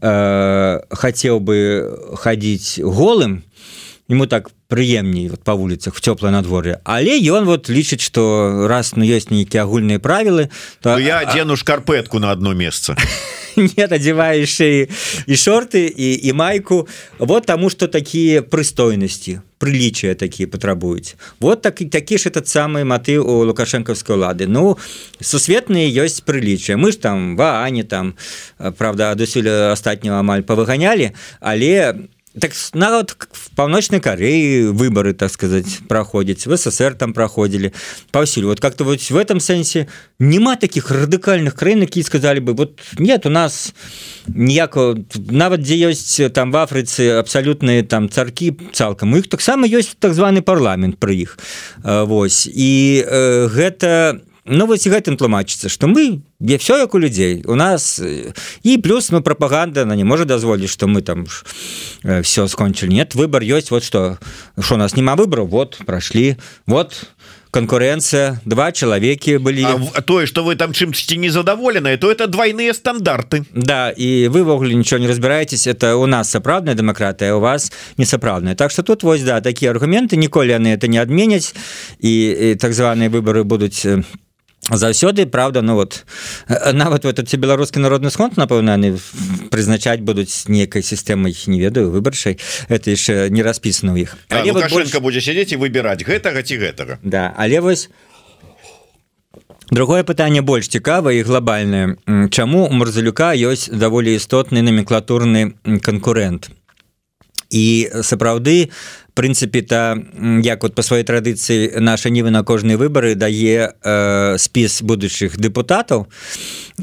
э, 0.03 0.81
хацеў 0.91 1.39
бы 1.39 1.57
хадзіць 2.19 2.83
голым 2.83 3.46
ему 4.09 4.27
так 4.27 4.51
прыемней 4.69 5.29
вот 5.29 5.43
по 5.43 5.55
вуліцах 5.55 5.95
в 5.95 6.01
цёплае 6.01 6.31
надвор'е 6.31 6.81
але 6.85 7.19
ён 7.19 7.45
вот 7.45 7.69
лічыць 7.69 8.03
что 8.03 8.67
раз 8.69 8.95
ну 8.97 9.05
ёсць 9.05 9.31
нейкія 9.31 9.63
агульныя 9.63 9.99
правілы 9.99 10.51
то 10.81 10.95
Ну, 10.95 10.99
я 10.99 11.19
одену 11.19 11.57
шкарпетку 11.57 12.19
на 12.19 12.31
одно 12.31 12.55
место. 12.55 12.97
Нет 13.57 13.93
одеваешь 13.93 14.61
и, 14.61 14.89
и 15.27 15.37
шорты 15.37 15.87
и, 15.87 16.15
и 16.15 16.33
майку. 16.33 16.89
Вот 17.19 17.47
тому 17.47 17.71
что 17.71 17.89
такие 17.89 18.43
прыстойности 18.43 19.41
приличия 19.59 20.15
такие 20.15 20.47
потрабуюць 20.47 21.17
вот 21.41 21.63
так 21.63 21.79
такі 21.79 22.19
ж 22.19 22.29
этот 22.29 22.47
самый 22.47 22.85
маты 22.85 23.19
у 23.19 23.45
лукашэнкаўской 23.45 24.17
лады 24.17 24.47
ну 24.47 24.77
сусветные 25.21 25.89
ёсць 25.89 26.21
приличия. 26.21 26.77
Мы 26.77 26.93
ж 26.93 26.97
там 26.97 27.37
ва 27.37 27.69
не 27.71 27.83
там 27.83 28.15
э, 28.59 28.71
правда 28.73 29.11
адусюль 29.11 29.49
астатнего 29.49 30.19
амаль 30.19 30.43
повыгонялі 30.43 31.13
але 31.41 32.09
так 32.41 32.53
нават 32.75 33.17
в 33.33 33.51
паўночнай 33.57 34.01
Кореі 34.01 34.69
выборы 34.71 35.15
так 35.15 35.31
сказать 35.31 35.81
праходзяць 35.89 36.47
в 36.47 36.57
ССР 36.57 36.95
там 36.95 37.13
праходзілі 37.13 37.73
паўсюль 38.11 38.45
вот 38.45 38.61
как-то 38.61 38.85
вот 38.85 39.01
в 39.01 39.17
этом 39.17 39.41
сэнсе 39.41 39.89
няма 40.19 40.57
таких 40.57 40.91
радыкальных 40.91 41.55
краін 41.55 41.81
які 41.81 42.03
сказали 42.03 42.41
бы 42.41 42.53
вот 42.55 42.81
нет 42.99 43.27
у 43.27 43.31
нас 43.31 43.75
ніякого 44.29 44.99
нават 45.31 45.61
дзе 45.61 45.89
ёсць 45.89 46.33
там 46.33 46.53
в 46.53 46.57
Афрыцы 46.57 47.17
абсалютныя 47.17 47.83
там 47.83 48.09
царкі 48.09 48.57
цалкам 48.73 49.13
у 49.13 49.17
іх 49.17 49.29
таксама 49.29 49.67
ёсць 49.67 49.97
так 49.99 50.15
званы 50.15 50.43
парламент 50.43 50.99
пры 50.99 51.15
іх 51.15 51.39
Вось 51.83 52.47
і 52.47 53.05
э, 53.07 53.49
гэта 53.49 54.21
Ну 54.47 54.67
вось 54.67 54.87
гэтым 54.87 55.17
тлумачыцца 55.19 55.69
што 55.69 55.91
мы 55.91 56.23
я 56.41 56.57
все 56.57 56.79
як 56.79 56.95
у 56.95 57.01
людзей. 57.01 57.43
У 57.47 57.55
нас 57.55 58.03
і 58.63 58.79
плюс 58.79 59.11
ну 59.11 59.23
прапаганда 59.23 59.85
на 59.85 59.97
не 59.97 60.05
можа 60.05 60.25
дазволіць 60.25 60.71
што 60.71 60.87
мы 60.87 61.03
там 61.03 61.27
э, 62.05 62.21
все 62.21 62.49
скончылі 62.49 62.95
нет 62.95 63.15
выбор 63.15 63.43
ёсць 63.43 63.71
вот 63.71 63.83
что. 63.83 64.19
Що 64.61 64.75
у 64.75 64.79
нас 64.79 64.97
няма 64.97 65.15
выбору 65.15 65.47
вот 65.47 65.81
прайшлі 65.87 66.37
вот 66.67 67.07
конкуренцыя 67.51 68.39
два 68.45 68.73
чалавекі 68.73 69.39
былі 69.39 69.65
А 69.95 70.03
тое 70.03 70.27
что 70.27 70.45
вы 70.45 70.57
там 70.57 70.73
чымсьці 70.73 71.17
незадаволеныя 71.17 71.97
то 71.97 72.11
это 72.11 72.27
двойные 72.27 72.75
стандарты. 72.75 73.45
Да 73.55 73.91
і 73.97 74.29
вывогуле 74.29 74.75
нічого 74.75 75.01
не 75.01 75.09
разбираетесь. 75.09 75.67
Это 75.67 75.97
у 75.97 76.07
нас 76.07 76.31
сапраўдная 76.31 76.75
дэмакратыя 76.75 77.33
у 77.33 77.41
вас 77.41 77.73
несапраўдная 77.97 78.55
Так 78.55 78.71
что 78.71 78.83
тут 78.83 79.03
вось 79.03 79.23
да 79.23 79.41
такія 79.41 79.71
аргументы. 79.71 80.17
Ніколі 80.17 80.53
яны 80.53 80.77
это 80.77 80.87
не 80.89 80.99
адменяць 80.99 81.55
і, 82.01 82.29
і 82.29 82.55
так 82.55 82.75
званыя 82.75 83.09
выборы 83.09 83.45
будуць 83.45 83.87
э, 83.87 84.05
заўсёды 84.71 85.27
правда 85.27 85.63
ну 85.63 85.75
вот 85.75 86.05
э, 86.49 86.73
нават 86.73 87.05
вот 87.05 87.19
этот 87.19 87.35
беларускі 87.39 87.79
народны 87.79 88.11
сход 88.11 88.37
напэўна 88.37 88.75
яны 88.75 88.99
прызначаць 89.51 90.01
будуць 90.01 90.49
нейкай 90.49 90.83
сістэмай 90.83 91.37
не 91.47 91.61
ведаю 91.61 91.91
выбарчай 91.91 92.39
это 92.69 92.91
яшчэ 92.91 93.29
не 93.31 93.43
распісана 93.43 93.93
ў 93.95 94.03
іх 94.03 94.17
А 94.31 94.43
вот 94.43 94.55
лукашенко 94.55 95.01
будзе 95.01 95.21
сядзець 95.21 95.53
і 95.55 95.63
выбіраць 95.63 96.03
гэтага 96.03 96.43
ці 96.43 96.57
гэтага 96.59 96.99
Да, 97.03 97.33
але 97.37 97.61
вось 97.61 97.89
другое 99.71 100.03
пытанне 100.03 100.43
больш 100.43 100.69
цікава 100.69 101.13
і 101.13 101.23
глобальнае 101.23 101.97
Чаму 102.31 102.67
у 102.67 102.73
марзалюка 102.75 103.35
ёсць 103.39 103.71
даволі 103.71 104.15
істотны 104.19 104.63
номенклатурны 104.63 105.55
м, 105.65 105.81
канкурэнт 105.81 106.51
і 107.51 107.89
сапраўды 108.03 108.71
прынцыпе 109.17 109.63
та 109.63 109.97
як 110.45 110.63
вот 110.63 110.75
по 110.77 110.83
сваёй 110.85 111.03
традыцыі 111.03 111.81
наша 111.81 112.13
нівы 112.13 112.31
на 112.31 112.45
кожныя 112.45 112.77
выбары 112.77 113.17
дае 113.17 113.73
э, 113.73 114.37
спіс 114.39 114.85
будучых 114.85 115.41
дэпутатаў 115.41 116.07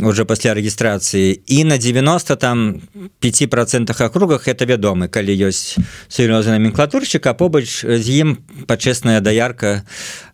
уже 0.01 0.25
пасля 0.25 0.57
рэгістрацыі 0.57 1.37
і 1.45 1.63
на 1.63 1.77
90 1.77 2.35
там 2.35 2.81
5 3.19 3.49
процентах 3.49 4.01
акругах 4.01 4.47
это 4.49 4.65
вядомы 4.65 5.07
калі 5.07 5.29
ёсць 5.29 5.77
сур'ёзны 6.09 6.57
номенклатурщик 6.57 7.21
а 7.29 7.37
побач 7.37 7.85
з 7.85 8.09
ім 8.09 8.41
пачесная 8.65 9.21
даярка 9.21 9.85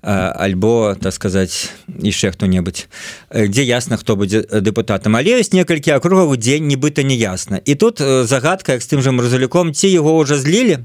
э, 0.01 0.31
альбо 0.39 0.95
так 0.95 1.13
сказать 1.13 1.69
яшчэ 1.99 2.31
хто-небудзь 2.31 2.87
э, 3.29 3.47
дзе 3.51 3.67
ясна 3.67 3.97
хто 3.97 4.15
будзе 4.15 4.47
дэпутатам 4.47 5.19
але 5.19 5.43
ёсць 5.43 5.51
некалькі 5.51 5.99
акругаў 5.99 6.39
дзень 6.39 6.63
нібыта 6.71 7.03
не 7.03 7.19
ясна 7.19 7.59
і 7.59 7.75
тут 7.75 7.99
э, 7.99 8.23
загадка 8.23 8.79
як 8.79 8.81
з 8.81 8.87
тым 8.87 9.03
жа 9.03 9.11
мразалюком 9.11 9.75
ці 9.75 9.91
яго 9.91 10.15
ўжо 10.15 10.39
злілі 10.39 10.79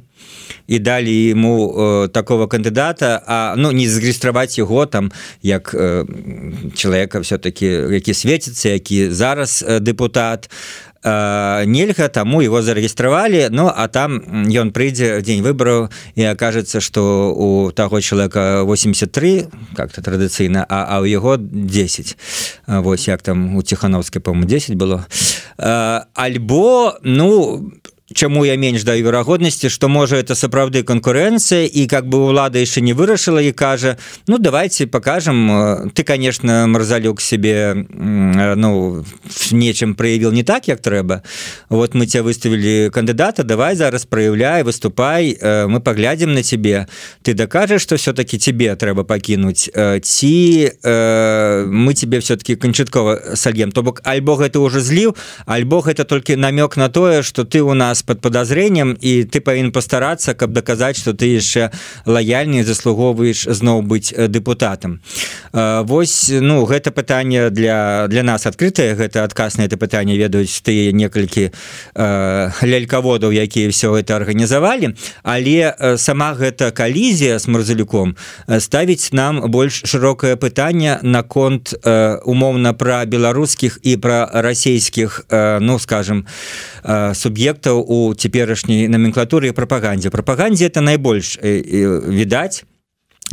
і 0.66 0.78
далі 0.78 1.30
ему 1.30 1.72
э, 1.76 2.08
такого 2.08 2.46
кандыдата 2.46 3.22
а 3.26 3.54
ну 3.56 3.72
не 3.72 3.88
зарэгістраваць 3.88 4.58
яго 4.58 4.86
там 4.86 5.12
як 5.42 5.74
э, 5.74 6.04
чалавека 6.74 7.20
все-таки 7.20 7.66
які 7.66 8.14
свеціцца 8.14 8.68
які 8.68 9.10
зараз 9.10 9.64
э, 9.68 9.80
депутат. 9.80 10.50
Э, 11.04 11.64
нельга 11.66 12.08
таму 12.08 12.40
его 12.40 12.62
зарэгістравалі 12.62 13.48
Ну 13.50 13.68
а 13.68 13.88
там 13.88 14.24
ён 14.48 14.72
прыйдзе 14.72 15.20
дзень 15.20 15.44
выбораў 15.44 15.92
і 16.16 16.24
окажется 16.32 16.80
что 16.80 17.34
у 17.36 17.70
таго 17.72 18.00
человека 18.00 18.64
83 18.64 19.44
как-то 19.76 20.00
традыцыйна 20.00 20.64
а, 20.66 20.96
а 20.96 21.00
у 21.00 21.04
яго 21.04 21.36
10 21.36 22.16
А, 22.66 22.80
вось 22.80 23.08
як 23.08 23.20
там 23.20 23.56
у 23.56 23.62
ціхановскай 23.62 24.22
по-моему 24.22 24.48
10 24.48 24.76
было. 24.76 25.04
Э, 25.58 26.04
альбо 26.14 26.94
ну 27.02 27.70
чаму 28.12 28.44
я 28.44 28.56
менш 28.56 28.84
даю 28.84 29.04
верагоднасці 29.04 29.70
что 29.70 29.88
можа 29.88 30.16
это 30.16 30.34
сапраўды 30.34 30.82
конкуренцыя 30.84 31.64
і 31.64 31.86
как 31.86 32.04
бы 32.04 32.18
улада 32.20 32.60
яшчэ 32.60 32.84
не 32.84 32.92
вырашыла 32.92 33.40
і 33.40 33.52
кажа 33.52 33.96
ну 34.28 34.36
давайте 34.36 34.86
покажем 34.86 35.88
ты 35.94 36.04
конечно 36.04 36.66
марзалюк 36.68 37.20
себе 37.20 37.86
ну 37.88 39.04
нечым 39.52 39.94
проявіл 39.94 40.32
не 40.32 40.42
так 40.44 40.68
як 40.68 40.80
трэба. 40.80 41.22
Вот 41.70 41.94
мы 41.94 42.04
тебя 42.06 42.22
выставілі 42.22 42.90
кандыдата 42.92 43.42
давай 43.42 43.74
зараз 43.74 44.04
проявляй 44.04 44.62
выступай 44.64 45.38
мы 45.40 45.80
поглядзім 45.80 46.34
на 46.34 46.42
тебе 46.42 46.86
ты 47.22 47.32
докажешь 47.32 47.82
что 47.82 47.96
все-таки 47.96 48.36
тебе 48.38 48.76
трэба 48.76 49.04
пакінуць 49.04 49.70
ці 50.02 50.72
мы 50.84 51.94
тебе 51.94 52.18
все-таки 52.18 52.56
канчаткова 52.56 53.32
сальем. 53.34 53.72
То 53.72 53.82
бок 53.82 54.02
альбо 54.04 54.36
гэта 54.36 54.60
уже 54.60 54.80
зліў 54.80 55.16
альбо 55.46 55.80
гэта 55.80 56.04
толькі 56.04 56.36
намёк 56.36 56.76
на 56.76 56.90
тое 56.90 57.22
что 57.22 57.44
ты 57.44 57.62
у 57.62 57.72
нас 57.72 57.93
под 58.02 58.20
подозрением 58.20 58.96
і 59.00 59.24
ты 59.24 59.40
павін 59.40 59.72
постарацца 59.72 60.34
каб 60.34 60.52
даказаць 60.52 60.96
что 60.98 61.12
ты 61.12 61.36
яшчэ 61.36 61.70
лаяльней 62.06 62.62
заслугоўваешь 62.62 63.46
зноў 63.46 63.82
быць 63.82 64.12
депутатам 64.28 65.00
Вось 65.52 66.28
ну 66.30 66.64
гэта 66.64 66.90
пытанне 66.90 67.50
для 67.50 68.06
для 68.08 68.22
нас 68.22 68.46
адкрытае 68.46 68.94
гэта 68.94 69.22
адказ 69.22 69.56
на 69.56 69.62
это 69.62 69.76
пытанне. 69.76 70.16
Ведаюць 70.18 70.62
ты 70.62 70.90
некалькі 70.92 71.52
лялькаводаў 71.94 73.30
якія 73.30 73.70
все 73.70 73.94
это 73.94 74.16
арганізавалі. 74.16 74.94
Але 75.22 75.96
сама 75.96 76.34
гэта 76.34 76.70
калізія 76.72 77.38
с 77.38 77.46
марзалюком 77.46 78.16
ставіць 78.58 79.12
нам 79.12 79.50
больш 79.50 79.82
шырокае 79.86 80.34
пытанне 80.36 80.98
наконт 81.02 81.74
умоўна 81.84 82.74
пра 82.74 83.04
беларускіх 83.04 83.78
і 83.82 83.96
пра 83.96 84.26
расійскіх 84.34 85.30
ну 85.60 85.78
скажем 85.78 86.26
суб'ектаў 87.14 87.83
у 87.86 88.14
цяперашняй 88.14 88.88
номенклатуры 88.88 89.52
прапагандзе 89.52 90.10
прапагандзе 90.10 90.66
это 90.66 90.80
найбольш 90.80 91.38
відаць 91.42 92.64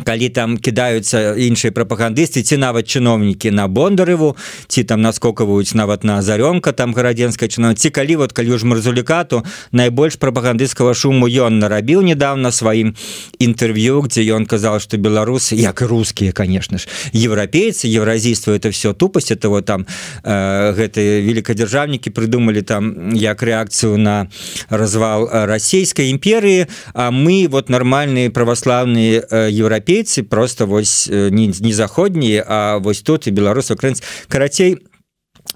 калі 0.03 0.29
там 0.29 0.57
кідаюцца 0.57 1.35
іншыя 1.37 1.71
прапагандысты 1.71 2.43
ці 2.43 2.57
нават 2.57 2.87
чыноўнікі 2.87 3.51
на 3.51 3.67
бондарыву 3.67 4.35
ці 4.67 4.83
там 4.83 5.01
наскокаваюць 5.01 5.73
нават 5.73 6.03
на 6.03 6.19
азарёнка 6.19 6.73
там 6.73 6.93
гарадзенская 6.93 7.49
чына 7.49 7.73
ці 7.75 7.89
калі 7.89 8.15
вот 8.23 8.33
калі 8.33 8.57
ж 8.57 8.65
марзулікату 8.65 9.43
найбольш 9.71 10.17
прапагандысцкага 10.17 10.93
шуму 10.93 11.27
ён 11.27 11.59
нарабіў 11.59 12.01
недавно 12.01 12.51
сваім 12.51 12.95
інтэрв'ю 13.39 14.01
где 14.07 14.25
ён 14.33 14.45
казал 14.45 14.79
что 14.79 14.97
беларусы 14.97 15.55
як 15.55 15.81
і 15.81 15.85
рускія 15.85 16.31
конечно 16.31 16.77
ж 16.77 16.87
еўрапейцы 17.13 17.87
евразійства 17.87 18.51
это 18.51 18.71
все 18.71 18.93
тупасць 18.93 19.31
этого 19.31 19.61
там 19.61 19.85
э, 20.23 20.73
гэтые 20.73 21.21
великкадзяржаўнікі 21.21 22.09
придумали 22.09 22.61
там 22.61 23.13
як 23.15 23.43
рэакцыю 23.43 23.97
на 23.97 24.27
развал 24.69 25.29
расійскай 25.31 26.09
імперыі 26.11 26.67
А 26.93 27.11
мы 27.11 27.47
вот 27.49 27.69
нармальные 27.69 28.29
праваслаўныя 28.29 29.25
еўрапейцы 29.49 29.90
еўрапейцы 29.91 30.23
просто 30.23 30.65
вось 30.65 31.07
не, 31.07 31.47
не 31.47 31.73
заходнія 31.73 32.45
а 32.47 32.77
вось 32.77 33.01
тут 33.01 33.27
і 33.27 33.31
беларус 33.31 33.71
украінц 33.71 34.03
карацей 34.27 34.77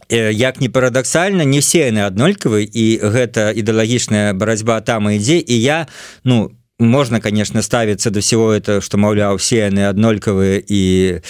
як 0.10 0.62
не 0.62 0.70
парадаксальна 0.70 1.46
не 1.46 1.60
все 1.60 1.88
яны 1.88 2.06
аднолькавы 2.06 2.66
і 2.66 3.00
гэта 3.02 3.52
ідэалагічная 3.54 4.34
барацьба 4.34 4.82
там 4.82 5.10
ідзе. 5.10 5.40
І 5.40 5.62
я 5.62 5.88
ну 6.24 6.50
не 6.50 6.56
можно 6.80 7.22
конечно 7.22 7.62
ставиться 7.62 8.10
до 8.10 8.20
всего 8.20 8.52
это 8.52 8.82
что 8.82 8.98
маўляў 8.98 9.38
все 9.38 9.72
яны 9.72 9.88
аднолькавыя 9.88 10.60
і 10.60 11.22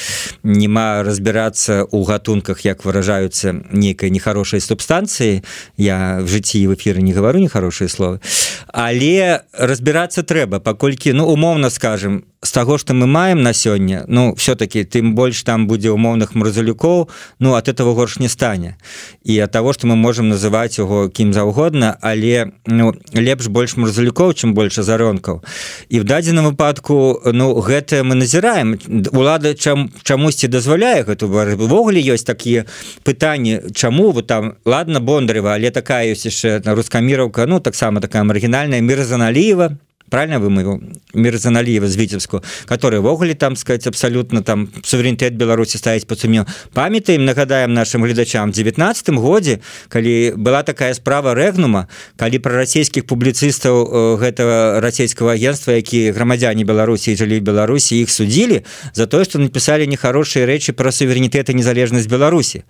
нема 0.44 1.04
разбираться 1.04 1.84
у 1.84 2.04
гатунках 2.04 2.66
як 2.66 2.84
выражаются 2.84 3.54
нейкай 3.72 4.10
нехорошай 4.10 4.60
субстанции 4.60 5.44
я 5.78 6.20
в 6.22 6.28
жыцці 6.28 6.66
в 6.68 6.74
эфиры 6.74 7.02
не 7.02 7.14
говорю 7.14 7.40
нехорошие 7.40 7.90
словы. 7.90 8.22
Але 8.68 9.42
разбираться 9.54 10.24
трэба 10.24 10.60
паколькі 10.60 11.14
ну 11.14 11.28
умоўно 11.28 11.70
скажем 11.70 12.26
с 12.42 12.52
того 12.52 12.78
что 12.78 12.94
мы 12.94 13.08
маем 13.08 13.42
на 13.42 13.54
сёння 13.54 14.06
ну 14.08 14.36
все-таки 14.36 14.84
тым 14.84 15.16
больш 15.16 15.44
там 15.44 15.68
будзе 15.68 15.92
умоўных 15.92 16.36
мразалюкоў 16.36 17.10
ну 17.40 17.56
от 17.56 17.68
этого 17.68 17.94
горш 17.94 18.20
не 18.20 18.30
стане 18.30 18.78
і 19.24 19.40
от 19.44 19.52
того 19.52 19.74
что 19.74 19.88
мы 19.88 19.96
можем 19.96 20.30
называть 20.30 20.78
его 20.78 21.10
кім 21.10 21.34
заўгодна 21.34 21.98
але 22.02 22.52
ну 22.66 22.94
лепш 23.14 23.48
больш 23.48 23.78
мразалюкоў 23.78 24.34
чым 24.34 24.54
больше 24.54 24.84
заронкаў 24.84 25.44
і 25.90 26.00
в 26.00 26.04
дадзеным 26.04 26.46
выпадку 26.46 27.22
ну 27.34 27.54
гэта 27.62 28.04
мы 28.04 28.16
назіраем. 28.16 28.78
Улада 29.12 29.54
чам 29.54 29.90
чамусьці 30.04 30.48
дазваляе 30.48 31.04
гэту 31.04 31.28
ввогуле 31.28 32.02
ёсць 32.02 32.26
такія 32.26 32.66
пытанні 33.04 33.74
чаму 33.74 34.12
вы 34.12 34.22
там 34.24 34.56
ладно 34.66 35.00
бондарева 35.00 35.54
але 35.54 35.72
такая 35.72 36.14
ёсць 36.14 36.26
яшчэ 36.26 36.62
на 36.66 36.76
рускаміраўка 36.76 37.46
ну 37.46 37.60
таксама 37.60 38.02
такая 38.02 38.24
маргінальная 38.24 38.82
мірзаналіева 38.82 39.78
правильно 40.10 40.40
вы 40.40 40.50
моего 40.50 40.80
мирзаналиева 41.14 41.88
з 41.88 41.96
витебску 41.96 42.44
который 42.66 43.00
ввогуле 43.00 43.34
там 43.34 43.56
сказать 43.56 43.88
абсолютно 43.88 44.44
там 44.44 44.70
суверенітет 44.84 45.36
беларусі 45.36 45.78
ставить 45.78 46.08
под 46.08 46.20
сумме 46.20 46.46
памятаем 46.74 47.26
нагадаем 47.26 47.74
нашим 47.74 48.04
гледачам 48.04 48.52
девятнадцатым 48.52 49.18
годзе 49.18 49.62
калі 49.90 50.34
была 50.38 50.64
такая 50.64 50.94
справа 50.94 51.34
рэгнума 51.34 51.88
калі 52.18 52.40
про 52.40 52.54
расійскіх 52.54 53.06
публіцыстаў 53.06 54.18
гэтага 54.22 54.80
расійского 54.80 55.32
агентства 55.32 55.74
які 55.74 56.12
грамадзяне 56.12 56.64
беларусі 56.64 57.16
жылі 57.16 57.40
беларусі 57.40 58.00
их 58.02 58.12
судили 58.12 58.64
за 58.94 59.08
тое 59.08 59.26
что 59.26 59.40
написали 59.40 59.86
нехорошие 59.86 60.46
рэчы 60.46 60.74
про 60.74 60.92
суверенітет 60.92 61.50
і 61.50 61.54
незалежнасць 61.54 62.08
беларусі 62.08 62.64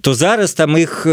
то 0.00 0.14
зараз 0.14 0.52
там 0.52 0.76
их 0.76 1.06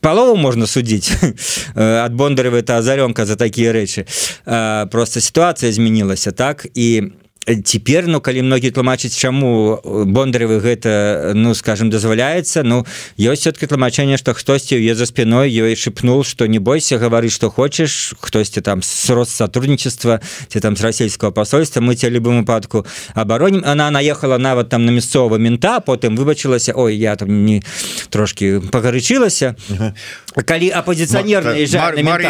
палову 0.00 0.36
можно 0.36 0.66
судить 0.66 1.12
от 1.74 2.12
бондарева 2.12 2.56
это 2.56 2.78
азарёнка 2.78 3.26
за 3.26 3.36
такие 3.36 3.70
рэчы 3.70 4.06
а 4.44 4.55
просто 4.90 5.20
сітуацыя 5.20 5.72
змянілася 5.72 6.32
так 6.32 6.66
і 6.74 7.02
теперь 7.64 8.06
ну 8.06 8.20
калі 8.20 8.42
многие 8.42 8.70
тлумачыць 8.70 9.14
чаму 9.14 9.80
бондаревы 9.84 10.58
гэта 10.60 11.32
ну 11.34 11.54
скажем 11.54 11.90
дазваляецца 11.90 12.62
ну 12.62 12.84
ёсць 13.18 13.40
все-таки 13.46 13.66
тлумачэнне 13.66 14.16
что 14.16 14.34
хтосьці 14.34 14.74
е 14.74 14.94
за 14.94 15.06
спиной 15.06 15.50
ёй 15.50 15.76
шепнул 15.76 16.24
что 16.24 16.46
не 16.46 16.58
бойся 16.58 16.98
гавары 16.98 17.30
что 17.30 17.50
хочешь 17.50 18.14
хтосьці 18.20 18.60
там 18.60 18.82
с 18.82 19.10
рост 19.10 19.36
сотрудничества 19.36 20.20
ці 20.48 20.60
там 20.60 20.76
с 20.76 20.80
расійского 20.80 21.30
посольства 21.30 21.80
мы 21.80 21.94
тебе 21.94 22.18
любым 22.18 22.40
выпадку 22.40 22.86
обороним 23.14 23.62
она 23.64 23.90
наехала 23.90 24.38
нават 24.38 24.68
там 24.68 24.84
на 24.84 24.90
мясцового 24.90 25.36
мента 25.36 25.80
потым 25.80 26.16
выбачылася. 26.16 26.72
Ой 26.74 26.96
я 26.96 27.16
там 27.16 27.44
не 27.44 27.62
трошки 28.10 28.60
пагарычылася 28.72 29.54
калі 30.34 30.70
апозіцыянер 30.70 31.46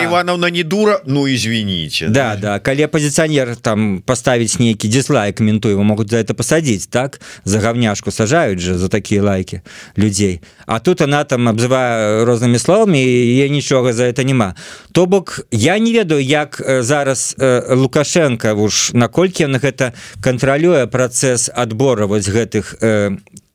Ивановна 0.05 0.51
не 0.51 0.63
дура 0.63 1.01
ну 1.07 1.27
извините. 1.27 2.09
Да 2.09 2.37
да 2.37 2.59
калі 2.59 2.83
апозіцыянер 2.83 3.57
там 3.57 4.03
поставить 4.05 4.59
нейкі 4.61 4.89
дис 5.07 5.17
дизлайк 5.17 5.41
менту 5.41 5.69
его 5.69 5.83
могут 5.83 6.11
за 6.11 6.17
это 6.17 6.35
посадить 6.35 6.89
так? 6.91 7.21
За 7.45 7.59
говняшку 7.59 8.11
сажают 8.11 8.61
же 8.61 8.79
за 8.79 8.89
такие 8.89 9.21
лайки 9.21 9.63
людей. 9.97 10.41
А 10.67 10.81
тут 10.81 11.01
она 11.01 11.25
там 11.25 11.49
обзывая 11.49 12.25
розными 12.25 12.59
словами 12.59 12.99
я 12.99 13.49
нічога 13.49 13.93
за 13.93 14.05
это 14.05 14.25
няма 14.25 14.55
то 14.93 15.07
бок 15.07 15.41
я 15.51 15.79
не 15.79 15.93
ведаю 15.93 16.23
як 16.23 16.63
зараз 16.81 17.37
лукашенко 17.71 18.55
уж 18.55 18.91
наколькі 18.95 19.47
на 19.47 19.59
гэта 19.59 19.93
кантралюе 20.21 20.87
працэс 20.87 21.51
адбора 21.55 22.07
вось 22.07 22.29
гэтых 22.29 22.75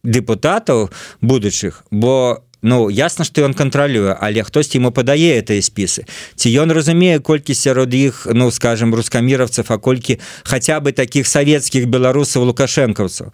депутатаў 0.04 0.90
будучых 1.22 1.84
бо 1.92 2.34
у 2.34 2.51
Ну 2.62 2.90
ясна 2.90 3.26
што 3.26 3.42
ён 3.46 3.54
кантралюе 3.58 4.14
але 4.14 4.44
хтосьці 4.44 4.78
ему 4.78 4.92
падае 4.92 5.38
этой 5.42 5.62
спісы. 5.62 6.06
Ці 6.36 6.48
ён 6.62 6.72
разумее 6.72 7.20
колькі 7.20 7.54
сярод 7.54 7.94
іх 7.94 8.28
ну 8.34 8.52
скажем 8.52 8.94
рускаміровцев 8.96 9.66
а 9.70 9.78
колькі 9.78 10.20
хотя 10.44 10.80
бы 10.80 10.92
таких 10.92 11.28
савецкіх 11.28 11.88
беларусаў 11.88 12.46
лукашэнкаўцаў? 12.54 13.34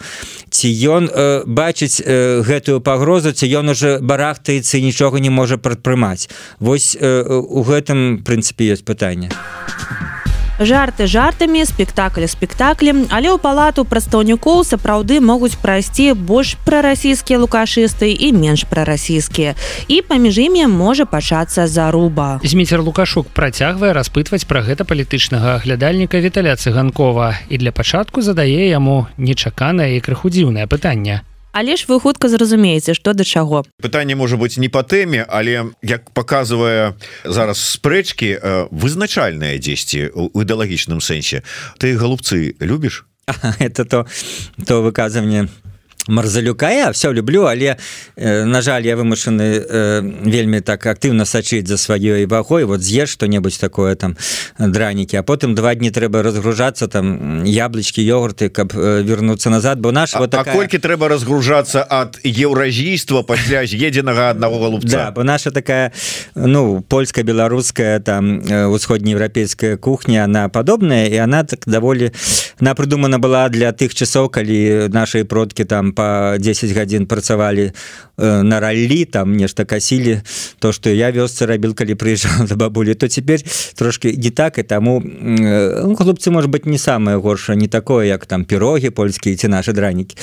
Ці 0.50 0.68
ён 0.88 1.10
э, 1.12 1.44
бачыць 1.46 2.02
э, 2.02 2.42
гэтую 2.42 2.82
пагрозу 2.82 3.32
ці 3.32 3.46
ён 3.52 3.70
уже 3.76 4.00
барахтаецца 4.00 4.80
нічога 4.80 5.20
не 5.20 5.30
можа 5.30 5.58
прадпрымаць? 5.58 6.30
Вось 6.60 6.96
э, 7.00 7.24
у 7.28 7.64
гэтым 7.64 8.24
прынцыпе 8.24 8.72
ёсць 8.72 8.88
пытанне. 8.88 9.30
а 9.32 10.17
жарты 10.60 11.08
жартамі 11.08 11.66
спектакль 11.66 12.26
спектаклем 12.26 13.06
але 13.10 13.30
ў 13.30 13.38
палату 13.38 13.86
прадстаўнікоў 13.86 14.64
сапраўды 14.66 15.22
могуць 15.22 15.56
прайсці 15.62 16.14
больш 16.14 16.58
прарасійскія 16.66 17.40
лукашысты 17.40 18.12
і 18.12 18.34
менш 18.34 18.66
прарасійскія. 18.66 19.56
І 19.88 20.02
паміж 20.02 20.38
імі 20.38 20.68
можа 20.68 21.06
пачацца 21.06 21.68
заруба. 21.68 22.42
Зміцер 22.44 22.82
лукашук 22.82 23.30
працягвае 23.32 23.94
распытваць 23.94 24.46
пра 24.50 24.66
гэта 24.66 24.84
палітычнага 24.84 25.62
аглядальніка 25.62 26.20
віталя 26.20 26.56
цыганкова. 26.56 27.38
І 27.50 27.58
для 27.58 27.72
пачатку 27.72 28.22
задае 28.22 28.70
яму 28.70 29.08
нечаканае 29.18 29.98
і 29.98 30.04
крыху 30.04 30.30
дзіўнае 30.30 30.68
пытанне 30.68 31.22
але 31.58 31.76
ж 31.76 31.86
вы 31.88 32.00
хутка 32.00 32.30
зразумееце 32.30 32.94
что 32.94 33.14
да 33.14 33.24
чаго. 33.24 33.66
Пытанне 33.82 34.16
можа 34.16 34.38
быть 34.38 34.58
не 34.58 34.70
по 34.70 34.84
тэме 34.84 35.26
але 35.28 35.74
як 35.82 36.12
показывае 36.12 36.94
зараз 37.26 37.58
спрэчки 37.58 38.38
вызначальная 38.70 39.58
дзесьці 39.58 40.14
у 40.14 40.30
ідэалагічным 40.38 41.02
сэнсе. 41.02 41.42
Ты 41.82 41.98
голубцы 41.98 42.54
любіш? 42.60 43.06
Это 43.60 43.86
то 43.86 44.06
то 44.66 44.82
выказыванне 44.84 45.50
марзалюка. 46.08 46.72
Я 46.72 46.92
все 46.92 47.12
люблю 47.12 47.46
але 47.46 47.78
э, 48.16 48.44
на 48.44 48.62
жаль 48.62 48.86
я 48.86 48.96
вымушаны 48.96 49.42
э, 49.42 50.02
вельмі 50.24 50.62
так 50.62 50.86
актыўна 50.86 51.26
сачыць 51.26 51.68
за 51.68 51.78
сваёй 51.78 52.26
вагой. 52.26 52.66
Вот 52.66 52.82
з'еш 52.82 53.10
что-небудзь 53.10 53.58
такое 53.58 53.96
там 53.96 54.18
дранікі 54.60 55.18
а 55.18 55.24
потым 55.24 55.56
два 55.56 55.76
дні 55.76 55.92
трэба 55.92 56.24
разгружацца 56.24 56.88
там 56.88 57.44
яблычки 57.44 58.02
йогурты 58.02 58.50
каб 58.50 58.74
э, 58.74 59.04
вернуться 59.04 59.50
назад. 59.50 59.80
Бо 59.80 59.92
наш 59.92 60.16
вот 60.16 60.32
такая... 60.32 60.56
колькі 60.56 60.78
трэба 60.78 61.08
разгружацца 61.08 61.86
ад 61.90 62.20
еўразійства 62.24 63.22
пасля 63.22 63.62
едзенага 63.62 64.30
аднаго 64.30 64.60
голубца? 64.60 64.98
Да, 64.98 65.12
бо 65.12 65.24
наша 65.24 65.52
такая 65.52 65.92
ну 66.36 66.82
польска-беларуская 66.82 68.00
там 68.00 68.42
усходнееўрапейская 68.72 69.78
кухня 69.78 70.24
она 70.24 70.50
падобная 70.50 71.08
і 71.08 71.18
она 71.18 71.44
так 71.44 71.64
даволі 71.66 72.12
на 72.60 72.74
прыдумана 72.74 73.20
была 73.20 73.50
для 73.50 73.72
тых 73.72 73.94
часоў 73.94 74.30
калі 74.30 74.90
наши 74.90 75.24
продкі 75.24 75.66
там 75.66 75.92
по 75.98 76.38
10 76.38 76.72
гадзін 76.78 77.10
працавалі 77.10 77.72
э, 78.18 78.42
на 78.44 78.60
раллі 78.60 79.06
там 79.06 79.34
нешта 79.34 79.66
касілі 79.66 80.22
то 80.60 80.70
что 80.72 80.94
я 80.94 81.10
вёсцы 81.10 81.50
рабіл 81.50 81.74
калі 81.74 81.98
прыйжаў 81.98 82.46
за 82.46 82.54
бабулі 82.56 82.94
то 82.94 83.08
теперь 83.08 83.42
трошки 83.74 84.14
не 84.14 84.30
так 84.30 84.62
і 84.62 84.64
таму 84.64 85.02
э, 85.02 85.82
ну, 85.82 85.96
хлопцы 85.96 86.30
может 86.30 86.54
быть 86.54 86.70
не 86.70 86.78
самое 86.78 87.18
горша 87.18 87.56
не 87.56 87.68
такое 87.68 88.06
як 88.06 88.26
там 88.26 88.46
пірогі 88.46 88.90
польскія 88.90 89.36
ці 89.36 89.48
наши 89.48 89.74
дранікі 89.74 90.16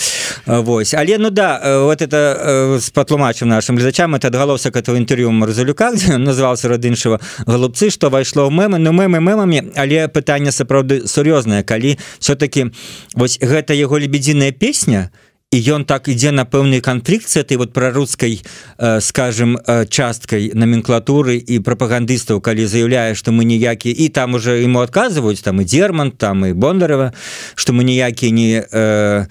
Вось. 0.47 0.95
Але 0.95 1.19
ну 1.19 1.31
да 1.31 1.61
э, 1.65 1.83
вот 1.83 2.03
это 2.03 2.79
с 2.79 2.91
патлумачым 2.91 3.49
нашим 3.49 3.77
глядачам 3.77 4.15
это 4.15 4.29
адгалосак 4.29 4.77
этого 4.77 4.97
інтерв'ю 4.97 5.31
марзалюка 5.31 5.91
назывался 6.19 6.69
рад 6.69 6.85
іншого 6.85 7.21
голубцы 7.47 7.91
что 7.91 8.11
вайшло 8.11 8.47
в 8.47 8.53
мемы 8.53 8.79
ну 8.79 8.93
мемы 8.93 9.19
мемамі 9.19 9.73
але 9.75 10.07
пытанне 10.07 10.53
сапраўды 10.53 11.09
сур'ёзнае 11.09 11.65
калі 11.65 11.99
все-таки 12.21 12.71
вось 13.15 13.39
гэта 13.43 13.75
его 13.75 13.99
лебедзіная 13.99 14.53
песня 14.53 15.11
то 15.11 15.24
і 15.55 15.59
ён 15.71 15.85
так 15.87 16.11
ідзе 16.11 16.35
на 16.35 16.43
пэўнай 16.43 16.83
канфлікцыі 16.83 17.47
этой 17.47 17.57
вот 17.57 17.73
прарускай 17.73 18.43
э, 18.43 19.01
скажем 19.01 19.55
э, 19.55 19.87
часткай 19.87 20.51
номенклатуры 20.51 21.39
і 21.39 21.63
прапагандыстаў 21.63 22.43
калі 22.43 22.67
заяўляе 22.67 23.15
што 23.15 23.31
мы 23.31 23.47
ніякі 23.47 23.95
і 23.95 24.09
там 24.11 24.35
уже 24.35 24.59
ему 24.59 24.83
адказваюць 24.83 25.47
там 25.47 25.63
і 25.63 25.65
дерман 25.65 26.11
там 26.11 26.43
і 26.47 26.53
бондарева 26.53 27.15
что 27.55 27.73
мы 27.73 27.85
ніякія 27.87 28.33
не 28.35 28.67
э, 28.67 29.27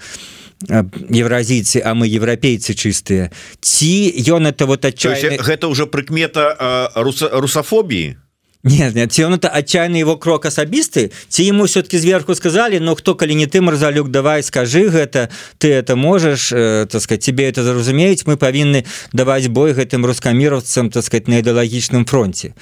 евразійцы 1.12 1.84
а 1.84 1.92
мы 1.92 2.08
еўрапейцы 2.08 2.72
чыстыя 2.72 3.28
ці 3.60 3.92
ён 4.24 4.48
это 4.48 4.64
вот 4.64 4.84
отчай 4.84 5.36
гэта 5.36 5.68
уже 5.68 5.84
прыкмета 5.84 6.56
э, 6.56 7.02
руса, 7.04 7.28
русафобіі 7.28 8.23
нет 8.64 8.94
нет 8.94 9.12
ці 9.12 9.24
он 9.24 9.34
это 9.34 9.48
отчаянный 9.48 10.00
его 10.00 10.16
крок 10.16 10.46
асабісты 10.46 11.12
ці 11.28 11.44
ему 11.44 11.64
все-таки 11.64 11.98
зверху 11.98 12.34
сказали 12.34 12.78
но 12.78 12.94
хто 12.94 13.14
калі 13.14 13.34
не 13.34 13.46
ты 13.46 13.60
марзалюк 13.60 14.10
давай 14.10 14.42
скажи 14.42 14.88
гэта 14.88 15.28
ты 15.58 15.68
это 15.68 15.96
можешь 15.96 16.50
э, 16.52 16.86
так 16.90 17.02
сказать 17.02 17.22
тебе 17.22 17.48
это 17.48 17.62
зразумеюць 17.62 18.26
мы 18.26 18.36
павінны 18.36 18.84
даваць 19.12 19.48
бой 19.48 19.72
гэтым 19.72 20.06
рускаміровцам 20.06 20.90
так 20.90 21.04
сказать 21.04 21.28
на 21.28 21.38
ідэалагічным 21.38 22.06
фронте 22.06 22.54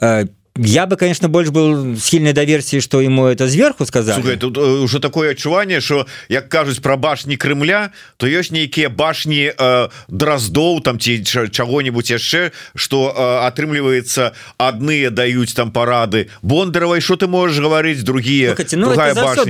э, 0.00 0.26
я 0.62 0.86
бы 0.86 0.96
конечно 0.96 1.28
больше 1.28 1.52
был 1.52 1.96
сильной 1.96 2.32
до 2.32 2.44
версии 2.44 2.80
что 2.80 3.00
ему 3.00 3.26
это 3.26 3.48
сверху 3.48 3.86
Слухай, 3.86 4.36
тут 4.36 4.58
э, 4.58 4.60
уже 4.60 5.00
такое 5.00 5.30
адчуванне 5.30 5.80
что 5.80 6.06
як 6.28 6.48
кажуць 6.48 6.78
про 6.78 6.96
башни 6.96 7.36
Крымля 7.36 7.90
то 8.18 8.26
ёсць 8.26 8.50
нейкія 8.50 8.90
башни 8.90 9.52
э, 9.56 9.88
дроздоў 10.08 10.82
там 10.82 10.98
ці 10.98 11.24
чаго-нибудь 11.24 12.10
яшчэ 12.10 12.52
что 12.74 13.08
э, 13.08 13.46
атрымліваецца 13.48 14.32
адныя 14.58 15.10
даюць 15.10 15.54
там 15.54 15.72
парады 15.72 16.28
бондаровай 16.42 17.00
что 17.00 17.16
ты 17.16 17.26
можешь 17.26 17.58
говорить 17.58 18.04
другие 18.04 18.54
ну, 18.72 18.94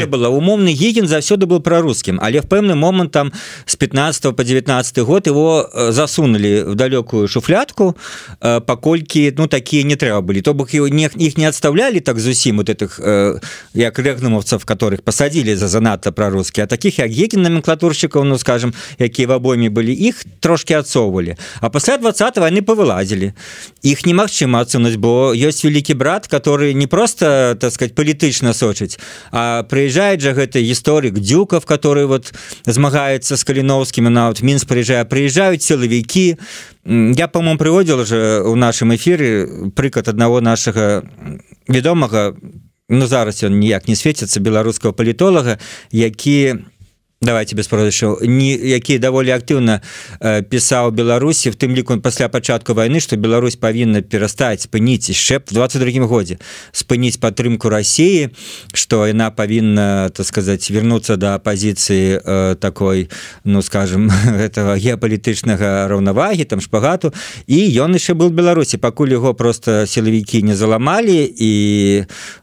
было. 0.07 0.29
Умоўны 0.29 0.73
геген 0.73 1.09
заўсёды 1.09 1.47
был 1.47 1.61
прорусскім 1.61 2.21
але 2.23 2.41
в 2.41 2.47
пэўны 2.47 2.75
момант 2.75 3.13
там 3.13 3.33
с 3.67 3.77
15 3.77 4.37
по 4.37 4.45
19 4.45 4.99
год 4.99 5.27
его 5.27 5.69
э, 5.73 5.93
засунули 5.93 6.63
в 6.67 6.75
далёкую 6.75 7.27
шуфлятку 7.27 7.97
э, 8.41 8.61
паколькі 8.61 9.35
ну 9.37 9.49
такие 9.49 9.83
не 9.83 9.97
трэба 9.97 10.21
были 10.21 10.41
то 10.41 10.55
бок 10.55 10.73
его 10.73 10.89
не 10.89 11.00
их 11.01 11.39
не 11.39 11.45
отставляли 11.45 12.01
так 12.01 12.19
зусім 12.19 12.57
вот 12.57 12.69
этих 12.69 13.01
э, 13.01 13.41
як 13.75 13.99
рэгнумовцев 13.99 14.65
которых 14.65 15.03
посадили 15.03 15.55
за 15.55 15.69
занадто 15.69 16.13
прорусские 16.13 16.65
а 16.65 16.67
таких 16.67 16.99
як 16.99 17.11
гекин 17.11 17.43
номенклатурщиков 17.43 18.25
ну 18.25 18.39
скажем 18.39 18.75
якія 18.99 19.29
в 19.29 19.33
обойме 19.33 19.69
были 19.69 19.93
их 19.93 20.25
трошки 20.41 20.75
отцоўвали 20.75 21.37
а 21.61 21.71
пасля 21.71 21.99
20 21.99 22.39
войны 22.39 22.63
повылазили. 22.63 23.35
Их 23.83 24.07
немагчыма 24.07 24.61
адсунуть 24.61 24.97
бо 24.97 25.33
ёсць 25.35 25.65
великий 25.65 25.95
брат 25.95 26.27
который 26.27 26.75
не 26.75 26.87
просто 26.87 27.57
так 27.61 27.73
сказать 27.73 27.95
палітычна 27.95 28.53
сочыць 28.53 28.99
а 29.33 29.63
приезжает 29.63 30.21
же 30.21 30.33
гэты 30.33 30.61
гісторик 30.63 31.19
дюков 31.19 31.65
который 31.65 32.07
вот 32.07 32.33
змагаецца 32.67 33.37
с 33.37 33.45
каліновскими 33.45 34.09
на 34.09 34.29
вот 34.29 34.43
мінск 34.43 34.67
приезжая 34.67 35.05
приезжают 35.05 35.63
силовики 35.63 36.37
я 36.85 37.29
по-моему 37.29 37.59
приводил 37.59 38.05
же 38.05 38.43
у 38.45 38.55
нашем 38.55 38.95
эфире 38.95 39.71
прыклад 39.75 40.09
одного 40.09 40.41
нашага 40.41 41.05
вядомага 41.69 42.35
ну 42.89 43.07
зараз 43.07 43.45
ён 43.45 43.61
ніяк 43.61 43.89
не 43.89 43.97
светится 43.97 44.41
беларускаго 44.41 44.95
палітолага 44.95 45.59
які 45.91 46.57
давайте 47.23 47.55
без 47.55 47.67
продажу 47.69 48.19
не 48.23 48.57
які 48.57 48.99
даволі 48.99 49.29
актыўна 49.37 49.83
пісаў 50.49 50.89
беларусі 50.89 51.51
в 51.53 51.57
тым 51.61 51.77
ліку 51.77 52.01
пасля 52.01 52.33
пачатку 52.33 52.73
войны 52.73 52.97
что 52.97 53.17
Беларусь 53.17 53.61
павінна 53.61 54.01
перастаць 54.01 54.65
спыніць 54.65 55.13
шэп 55.13 55.51
в 55.51 55.53
22 55.53 56.07
годзе 56.09 56.39
спыніць 56.73 57.21
падтрымку 57.21 57.69
России 57.69 58.31
что 58.73 59.05
яна 59.07 59.29
павінна 59.31 60.09
так 60.09 60.25
сказать 60.25 60.71
вернуться 60.71 61.17
до 61.17 61.35
оппозиции 61.35 62.23
э, 62.25 62.57
такой 62.57 63.11
ну 63.45 63.61
скажем 63.61 64.09
этого 64.41 64.81
геапалітычнага 64.81 65.89
раўнавагі 65.93 66.45
там 66.45 66.65
шпагату. 66.65 67.13
І 67.47 67.69
ён 67.85 67.93
яшчэ 68.01 68.17
был 68.17 68.31
Беларусі 68.31 68.81
пакуль 68.81 69.13
его 69.13 69.35
просто 69.35 69.85
силовікі 69.87 70.43
не 70.43 70.57
заламалі 70.57 71.29
і 71.37 71.53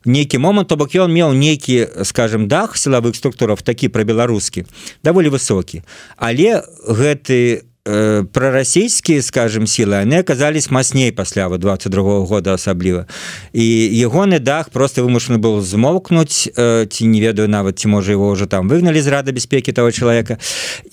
нейкі 0.06 0.38
момант 0.38 0.70
то 0.70 0.78
бок 0.78 0.94
ён 0.94 1.10
меў 1.10 1.34
нейкі 1.34 2.06
скажем 2.06 2.48
дах 2.48 2.78
силовых 2.78 3.16
структуров 3.16 3.66
такі 3.66 3.90
про 3.90 4.04
беларускі 4.04 4.67
даволі 5.04 5.30
высокі. 5.30 5.84
Але 6.18 6.64
гэты 6.88 7.64
Э, 7.88 8.26
прарасійскія 8.34 9.22
скажем 9.22 9.64
сілы 9.64 10.02
они 10.02 10.20
оказались 10.20 10.70
мацней 10.70 11.12
пасля 11.12 11.48
вот 11.48 11.62
22 11.62 12.04
-го 12.04 12.26
года 12.26 12.54
асабліва 12.54 13.06
і 13.54 13.90
ягоны 14.08 14.40
дах 14.40 14.70
просто 14.70 15.04
вымушаны 15.04 15.38
был 15.38 15.62
змоўкнуць 15.62 16.50
ці 16.90 17.08
не 17.08 17.22
ведаю 17.22 17.48
нават 17.48 17.80
ці 17.80 17.88
можа 17.88 18.12
его 18.12 18.30
уже 18.30 18.46
там 18.46 18.70
выгналі 18.70 19.02
з 19.02 19.08
рада 19.08 19.32
бяспекі 19.32 19.72
того 19.72 19.92
человека. 19.92 20.38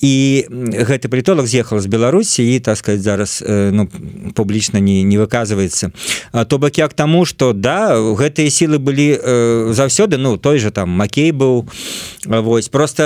І 0.00 0.46
гэты 0.50 1.08
палітолог 1.08 1.46
з'ехал 1.46 1.80
з 1.80 1.86
беларусі 1.86 2.54
і 2.54 2.60
так 2.60 2.76
сказать 2.76 3.02
зараз 3.02 3.44
ну 3.48 3.88
публічна 4.34 4.80
не 4.80 5.02
не 5.02 5.18
выказваецца 5.18 5.90
то 6.46 6.58
бок 6.58 6.78
як 6.78 6.94
таму 6.94 7.24
что 7.24 7.52
да 7.52 7.98
гэтыя 7.98 8.50
сілы 8.50 8.78
былі 8.78 9.18
заўсёды 9.74 10.16
ну 10.16 10.36
той 10.36 10.58
же 10.58 10.70
там 10.70 10.90
макей 10.90 11.32
быў 11.32 11.66
Вось 12.26 12.68
просто 12.68 13.02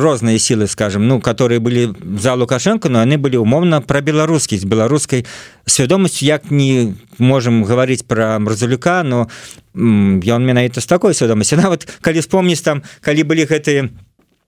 розныя 0.00 0.38
сілы 0.38 0.66
скажем 0.66 1.06
ну 1.08 1.20
которые 1.20 1.60
былі 1.60 1.92
залу 2.18 2.45
лукашенко 2.46 2.88
но 2.88 3.02
яны 3.02 3.18
былі 3.18 3.42
умоўна 3.42 3.82
пра 3.82 4.00
беларускість 4.00 4.70
беларускай 4.70 5.26
свядомасцю 5.66 6.24
як 6.24 6.50
не 6.54 6.94
можем 7.18 7.66
гаварыць 7.66 8.06
про 8.06 8.38
мразалюка 8.38 9.02
но 9.02 9.26
ён 9.74 10.40
менавіта 10.46 10.80
з 10.80 10.86
такой 10.86 11.14
свядомасці 11.14 11.58
нават 11.64 11.90
калі 12.00 12.22
вспомніць 12.22 12.62
там 12.62 12.86
калі 13.02 13.26
былі 13.26 13.50
гэтыя 13.50 13.90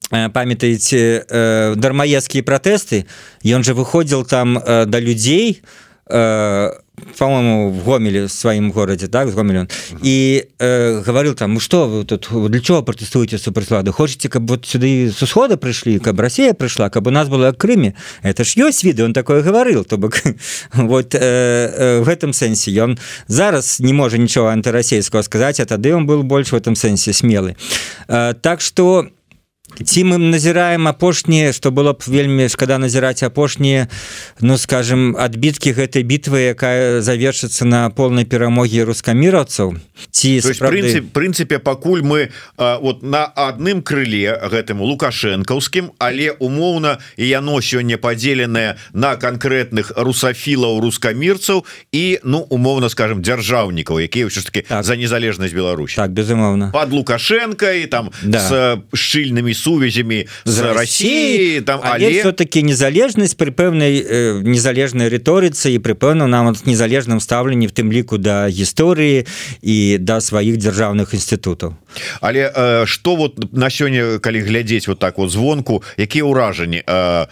памятаеце 0.09 1.27
э, 1.29 1.75
дармаецкія 1.77 2.43
пратэсты 2.43 3.05
ён 3.45 3.65
же 3.65 3.75
выходзіл 3.75 4.25
там 4.25 4.57
э, 4.59 4.87
да 4.87 4.99
людзей 5.01 5.61
э, 6.09 6.71
по-моему 7.19 7.71
в 7.71 7.85
гомеле 7.85 8.27
в 8.27 8.33
своим 8.33 8.71
городе 8.71 9.07
так 9.09 9.33
гомелен 9.35 9.69
и 10.03 10.49
э, 10.59 11.03
говорил 11.03 11.35
там 11.35 11.55
ну 11.55 11.61
что 11.61 11.89
вы 11.89 12.05
тут 12.05 12.29
для 12.51 12.61
чего 12.61 12.83
протестуете 12.83 13.39
суперслады 13.39 13.93
хочете 13.93 14.29
как 14.29 14.43
вот 14.43 14.67
сюда 14.67 14.87
с 14.87 15.23
усхода 15.23 15.57
пришли 15.57 15.99
как 15.99 16.19
россия 16.19 16.55
пришла 16.55 16.91
как 16.91 17.03
бы 17.03 17.11
у 17.11 17.15
нас 17.15 17.29
было 17.29 17.53
крыме? 17.53 17.95
Это 18.23 18.45
ж 18.45 18.55
есть 18.57 18.85
виды 18.85 19.05
он 19.05 19.13
такое 19.13 19.43
говорил 19.43 19.85
то 19.85 19.97
бок. 19.97 20.15
Вот 20.73 21.15
э, 21.15 21.19
э, 21.21 22.01
в 22.03 22.09
этом 22.09 22.33
сэнсе 22.33 22.71
ён 22.73 22.99
зараз 23.27 23.81
не 23.81 23.93
можа 23.93 24.19
ничего 24.19 24.49
антирасейского 24.49 25.23
сказать 25.23 25.61
а 25.61 25.67
тады 25.67 25.95
он 25.95 26.07
был 26.07 26.23
больше 26.23 26.55
в 26.55 26.59
этом 26.59 26.75
сэнсе 26.75 27.13
смелый. 27.13 27.57
Э, 28.09 28.35
так 28.41 28.61
что 28.61 29.09
ці 29.77 30.05
мы 30.05 30.19
назіраем 30.19 30.89
апошнія 30.89 31.53
што 31.53 31.71
было 31.71 31.93
б 31.93 32.03
вельмі 32.07 32.49
шкада 32.49 32.79
назіраць 32.79 33.23
апошнія 33.23 33.89
ну 34.41 34.59
скажем 34.59 35.15
адбіткі 35.19 35.77
гэтай 35.77 36.03
бітвы 36.03 36.57
якая 36.57 37.01
завершыцца 37.05 37.65
на 37.69 37.91
полнай 37.91 38.25
перамогі 38.25 38.83
рускаміраўцаў 38.89 39.77
ці 40.11 40.31
справды... 40.41 41.03
прынцыпе 41.13 41.59
пакуль 41.59 42.03
мы 42.03 42.31
а, 42.57 42.79
вот 42.81 43.03
на 43.03 43.27
адным 43.27 43.83
крыле 43.83 44.35
гэтым 44.51 44.81
лукашэнкаўскім 44.83 45.93
але 45.99 46.33
умоўна 46.39 46.99
і 47.17 47.29
яно 47.29 47.61
сёння 47.61 47.99
падзеленае 47.99 48.79
на 48.93 49.15
канкрэтных 49.17 49.93
русафілаў 49.97 50.81
рускамірцаў 50.81 51.65
і 51.93 52.19
ну 52.25 52.41
умоўна 52.51 52.89
скажем 52.89 53.23
дзяржаўнікаў 53.23 54.01
якія 54.01 54.27
ўсё 54.27 54.41
ж 54.41 54.45
таки 54.51 54.65
так. 54.67 54.83
за 54.83 54.97
незалежнасць 54.97 55.55
Беларусь 55.55 55.95
так 55.95 56.11
безумоўна 56.11 56.73
под 56.73 56.91
лукашэнкай 56.91 57.87
там 57.87 58.11
да. 58.25 58.41
с 58.41 58.51
шчыльнымі 58.97 59.55
сувязямі 59.59 60.27
з 60.45 60.57
Россией 60.61 61.61
там 61.61 61.81
але, 61.83 62.07
але... 62.07 62.21
все-таки 62.21 62.63
незалежнасць 62.63 63.35
при 63.35 63.51
пэўнай 63.51 63.99
э, 63.99 64.41
незалежнай 64.47 65.11
рыторыцы 65.11 65.75
і 65.75 65.79
при 65.79 65.99
пэўным 65.99 66.31
нам 66.31 66.55
незалежным 66.65 67.21
стаўленні 67.21 67.67
в 67.67 67.75
тым 67.75 67.91
ліку 67.91 68.19
да 68.19 68.47
гісторыі 68.49 69.27
і 69.63 69.99
да 69.99 70.21
сваіх 70.21 70.57
дзяржаўных 70.63 71.15
інстытутаў 71.15 71.75
але 72.21 72.53
э, 72.55 72.87
что 72.87 73.17
вот 73.17 73.53
на 73.53 73.71
сёння 73.71 74.19
калі 74.19 74.41
глядзець 74.41 74.89
вот 74.89 74.99
так 74.99 75.19
вот 75.19 75.31
звонку 75.31 75.83
якія 75.99 76.25
ўражанні 76.25 76.87
э, 76.87 77.27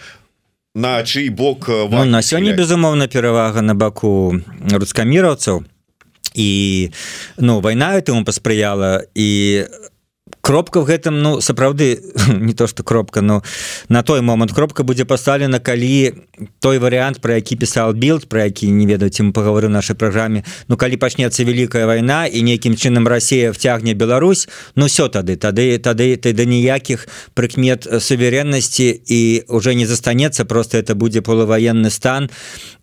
на 0.75 1.03
чый 1.03 1.29
бок 1.29 1.69
э, 1.69 1.87
ну, 1.89 2.05
на 2.05 2.21
сёння 2.21 2.53
безумоўна 2.53 3.07
перавага 3.07 3.61
на 3.61 3.73
баку 3.73 4.37
рускаміраўцаў 4.69 5.63
і 6.37 6.91
ну 7.37 7.59
вайна 7.59 7.97
этому 7.97 8.23
паспрыяла 8.23 9.01
і 9.15 9.65
кропка 10.47 10.79
в 10.79 10.87
гэтым 10.87 11.19
ну 11.19 11.41
сапраўды 11.41 11.99
не 12.31 12.53
то 12.53 12.67
что 12.67 12.83
кропка 12.83 13.19
но 13.21 13.43
на 13.89 14.01
той 14.01 14.21
момант 14.21 14.53
кропка 14.53 14.83
будзе 14.83 15.03
пасталена 15.03 15.59
калі 15.59 16.23
той 16.59 16.79
варыянт 16.79 17.19
про 17.19 17.35
які 17.35 17.55
пісал 17.55 17.91
билд 17.91 18.29
про 18.29 18.45
які 18.47 18.71
не 18.71 18.85
ведаюць 18.87 19.19
мы 19.19 19.33
паговоры 19.33 19.67
нашай 19.67 19.95
праграме 19.95 20.43
Ну 20.67 20.77
калі 20.77 20.95
пачнецца 20.97 21.43
вялікая 21.43 21.85
вайна 21.85 22.27
і 22.31 22.43
нейкім 22.47 22.79
чынам 22.79 23.07
Россия 23.07 23.51
вцягне 23.51 23.93
Беларусь 23.93 24.47
Ну 24.75 24.85
все 24.85 25.09
тады. 25.09 25.35
Тады 25.35 25.77
тады 25.79 26.15
ты 26.15 26.31
да 26.31 26.45
ніякіх 26.45 27.07
прыкмет 27.35 27.83
сувереннасці 27.99 29.01
і 29.05 29.43
уже 29.49 29.75
не 29.75 29.85
застанецца 29.85 30.45
просто 30.45 30.77
это 30.77 30.95
будзе 30.95 31.21
полуваенны 31.21 31.89
стан 31.89 32.29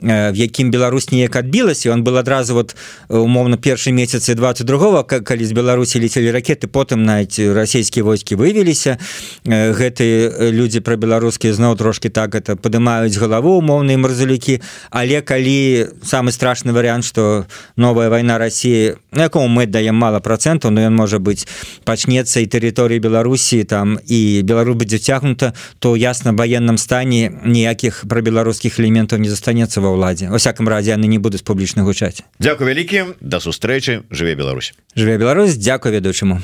в 0.00 0.34
якім 0.34 0.70
Беларусь 0.70 1.10
неяк 1.12 1.36
адбілася. 1.36 1.92
Он 1.92 2.04
был 2.04 2.18
адразу 2.18 2.54
вот 2.54 2.76
умоўно 3.08 3.56
першы 3.56 3.92
месяцы 3.92 4.34
22 4.34 5.02
калі 5.04 5.44
з 5.44 5.52
Беларусі 5.52 6.00
летели 6.00 6.28
ракеты 6.28 6.66
потым 6.66 7.04
навіть 7.04 7.53
расійскія 7.54 8.04
войскі 8.04 8.36
вывеліся 8.36 8.98
гэтыя 9.46 10.50
людзі 10.50 10.80
пра 10.80 10.96
беларускія 10.96 11.54
зноў 11.54 11.76
трошки 11.76 12.08
так 12.08 12.34
это 12.34 12.56
падымаюць 12.56 13.16
галаву 13.16 13.58
умоўныя 13.58 13.98
марзалюкі 13.98 14.60
але 14.90 15.22
калі 15.22 15.88
самы 16.02 16.32
страшны 16.32 16.72
варыянт 16.72 17.04
что 17.04 17.46
новая 17.76 18.08
вайна 18.08 18.38
Росіі 18.38 18.96
якому 19.14 19.48
мы 19.48 19.66
даем 19.66 19.96
мало 19.96 20.20
процентаў 20.20 20.70
но 20.70 20.80
ён 20.80 20.94
можа 20.94 21.18
быть 21.18 21.46
пачнецца 21.84 22.40
і 22.40 22.46
тэрыторыі 22.46 22.98
Беларусі 22.98 23.64
там 23.64 23.98
і 24.06 24.42
белару 24.42 24.74
будзе 24.74 24.98
цягнута 24.98 25.54
то 25.78 25.96
ясна 25.96 26.32
военным 26.32 26.78
стане 26.78 27.32
ніякіх 27.44 28.04
пра 28.08 28.20
беларускіх 28.20 28.80
элементаў 28.80 29.18
не 29.22 29.30
застанецца 29.30 29.80
ва 29.80 29.94
ўладзе. 29.94 30.28
Во 30.28 30.38
всяком 30.38 30.68
разе 30.68 30.94
яны 30.96 31.06
не 31.06 31.18
будуць 31.18 31.42
публічна 31.42 31.86
гучаць. 31.86 32.22
Дякую 32.38 32.68
вялікім 32.68 33.14
да 33.20 33.40
сустрэчы. 33.40 34.04
Жыве 34.10 34.34
Беларусь. 34.34 34.74
Жыве 34.96 35.18
Беларусь. 35.18 35.56
Дзякую 35.56 35.94
ведаючаму 35.94 36.40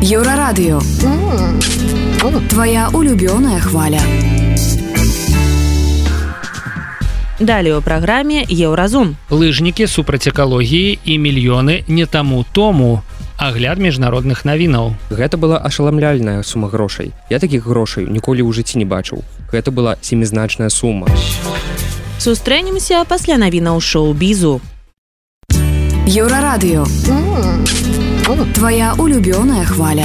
Еўрарадыё. 0.00 0.78
Твая 2.48 2.88
улюбёная 2.94 3.58
хваля. 3.58 4.00
Далее 7.40 7.76
у 7.76 7.82
праграме 7.82 8.46
еўразум. 8.46 9.16
Лыжнікі 9.30 9.86
супраць 9.90 10.28
экалогіі 10.30 10.98
і 11.04 11.18
мільёны 11.18 11.82
не 11.88 12.06
таму 12.06 12.46
тому. 12.52 13.02
Агляд 13.36 13.78
міжнародных 13.78 14.44
навінаў. 14.44 14.94
Гэта 15.10 15.34
была 15.36 15.58
ашаламляльная 15.58 16.44
сума 16.44 16.68
грошай. 16.68 17.10
Я 17.28 17.38
такіх 17.38 17.66
грошай 17.66 18.06
ніколі 18.06 18.46
ў 18.46 18.54
жыцці 18.54 18.78
не 18.78 18.86
бачыў. 18.86 19.26
Гэта 19.50 19.74
была 19.74 19.98
семізначная 20.00 20.70
сума. 20.70 21.10
Сустрэнемся 22.22 23.02
пасля 23.02 23.34
навінаў 23.34 23.82
шоу-бізу. 23.82 24.60
Еўрарадыё 26.06 26.86
Твоя 28.28 28.92
улюбёная 28.98 29.64
хваля. 29.64 30.04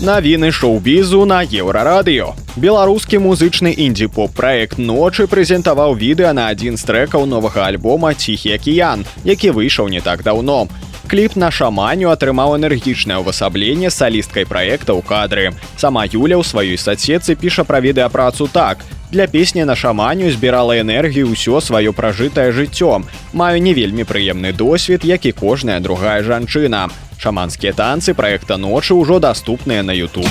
Навіны 0.00 0.52
шоу-бізу 0.52 1.24
на 1.24 1.40
еўрарадыё. 1.44 2.36
Беларускі 2.56 3.16
музычны 3.24 3.72
індзі-поп 3.72 4.36
праект 4.36 4.76
ночы 4.76 5.24
прэзентаваў 5.32 5.96
відэа 5.96 6.36
на 6.36 6.52
адзін 6.52 6.76
з 6.76 6.84
трэкаў 6.84 7.24
новага 7.24 7.64
альбома 7.72 8.12
ціхі 8.12 8.52
акіян, 8.52 9.06
які 9.24 9.56
выйшаў 9.56 9.88
не 9.88 10.04
так 10.04 10.22
даўно 10.22 10.68
кліп 11.10 11.34
на 11.34 11.48
шаманю 11.50 12.12
атрымаў 12.14 12.54
энергічнае 12.54 13.18
ўвасабленне 13.18 13.90
салісткай 13.90 14.46
праекта 14.46 14.94
ў 14.94 15.02
кадры. 15.02 15.50
Сама 15.74 16.06
юля 16.06 16.38
ў 16.38 16.46
сваёй 16.46 16.78
садсетцы 16.78 17.34
піша 17.34 17.66
пра 17.66 17.82
відэапрацу 17.82 18.46
так. 18.46 18.86
Для 19.10 19.26
песні 19.26 19.66
на 19.66 19.74
шаманю 19.74 20.30
збірала 20.30 20.78
энергію 20.78 21.34
ўсё 21.34 21.58
сваё 21.58 21.90
пражытае 21.90 22.54
жыццём 22.54 23.10
маю 23.34 23.58
не 23.58 23.74
вельмі 23.74 24.06
прыемны 24.06 24.54
досвед 24.54 25.02
як 25.02 25.26
і 25.26 25.34
кожная 25.34 25.82
другая 25.82 26.22
жанчына. 26.22 26.86
Шаманскія 27.18 27.74
танцы 27.74 28.14
праекта 28.14 28.54
ночы 28.54 28.94
ўжо 28.94 29.18
даступныя 29.18 29.82
на 29.82 29.90
youtube 29.90 30.30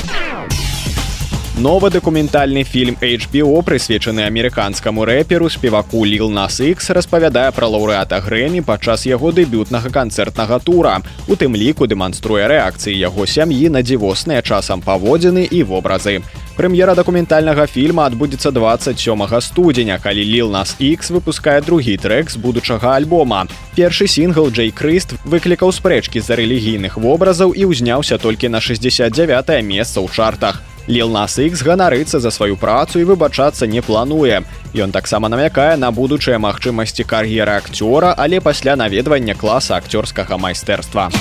новы 1.59 1.89
дакументальны 1.89 2.63
фільм 2.63 2.95
HBO 3.01 3.61
прысвечаны 3.63 4.23
амерыканскаму 4.23 5.03
рэперу 5.03 5.49
спеваку 5.49 6.05
лил 6.05 6.29
нас 6.29 6.61
X 6.61 6.89
распавядае 6.95 7.51
пра 7.51 7.67
лаўрэата 7.67 8.21
грэмі 8.23 8.61
падчас 8.63 9.03
яго 9.05 9.33
дэбютнага 9.35 9.91
канцэртнага 9.91 10.59
тура 10.63 11.01
у 11.27 11.35
тым 11.35 11.59
ліку 11.59 11.83
дэманструе 11.83 12.47
рэакцыі 12.47 12.95
яго 12.95 13.27
сям'і 13.27 13.67
на 13.75 13.83
дзівосныя 13.83 14.39
часам 14.41 14.79
паводзіны 14.79 15.43
і 15.51 15.63
вобразы. 15.63 16.23
Прэм'ера 16.55 16.95
дакументальнага 16.95 17.67
фільма 17.67 18.07
адбудзецца 18.07 18.51
27 18.55 19.27
студзеня 19.43 19.99
калі 19.99 20.23
лил 20.23 20.47
нас 20.51 20.75
X 20.79 21.11
выпускае 21.11 21.59
другі 21.59 21.97
трек 21.97 22.31
з 22.31 22.39
будучага 22.39 22.95
альбома. 22.95 23.47
Першы 23.75 24.07
сінгл 24.07 24.47
Джей 24.47 24.71
крыст 24.71 25.19
выклікаў 25.27 25.75
спрэчкі 25.75 26.23
з-за 26.23 26.39
рэлігійных 26.39 26.95
вобразаў 26.95 27.51
і 27.51 27.67
ўзняўся 27.67 28.15
толькі 28.17 28.47
на 28.47 28.63
69 28.63 29.63
месца 29.63 29.99
ў 29.99 30.07
чартах 30.07 30.63
Лил 30.89 31.11
нас 31.11 31.37
X 31.37 31.61
ганарыцца 31.61 32.19
за 32.19 32.31
сваю 32.33 32.57
працу 32.57 32.97
і 32.97 33.05
выбачацца 33.05 33.67
не 33.69 33.77
плануе. 33.77 34.41
Ён 34.73 34.89
таксама 34.89 35.29
намякае 35.29 35.77
на 35.77 35.91
будучыя 35.93 36.41
магчымасці 36.41 37.05
кар'еры 37.05 37.61
акцёра, 37.61 38.15
але 38.17 38.41
пасля 38.41 38.73
наведвання 38.75 39.35
класа 39.37 39.77
акцёрскага 39.77 40.41
майстэрства. 40.41 41.13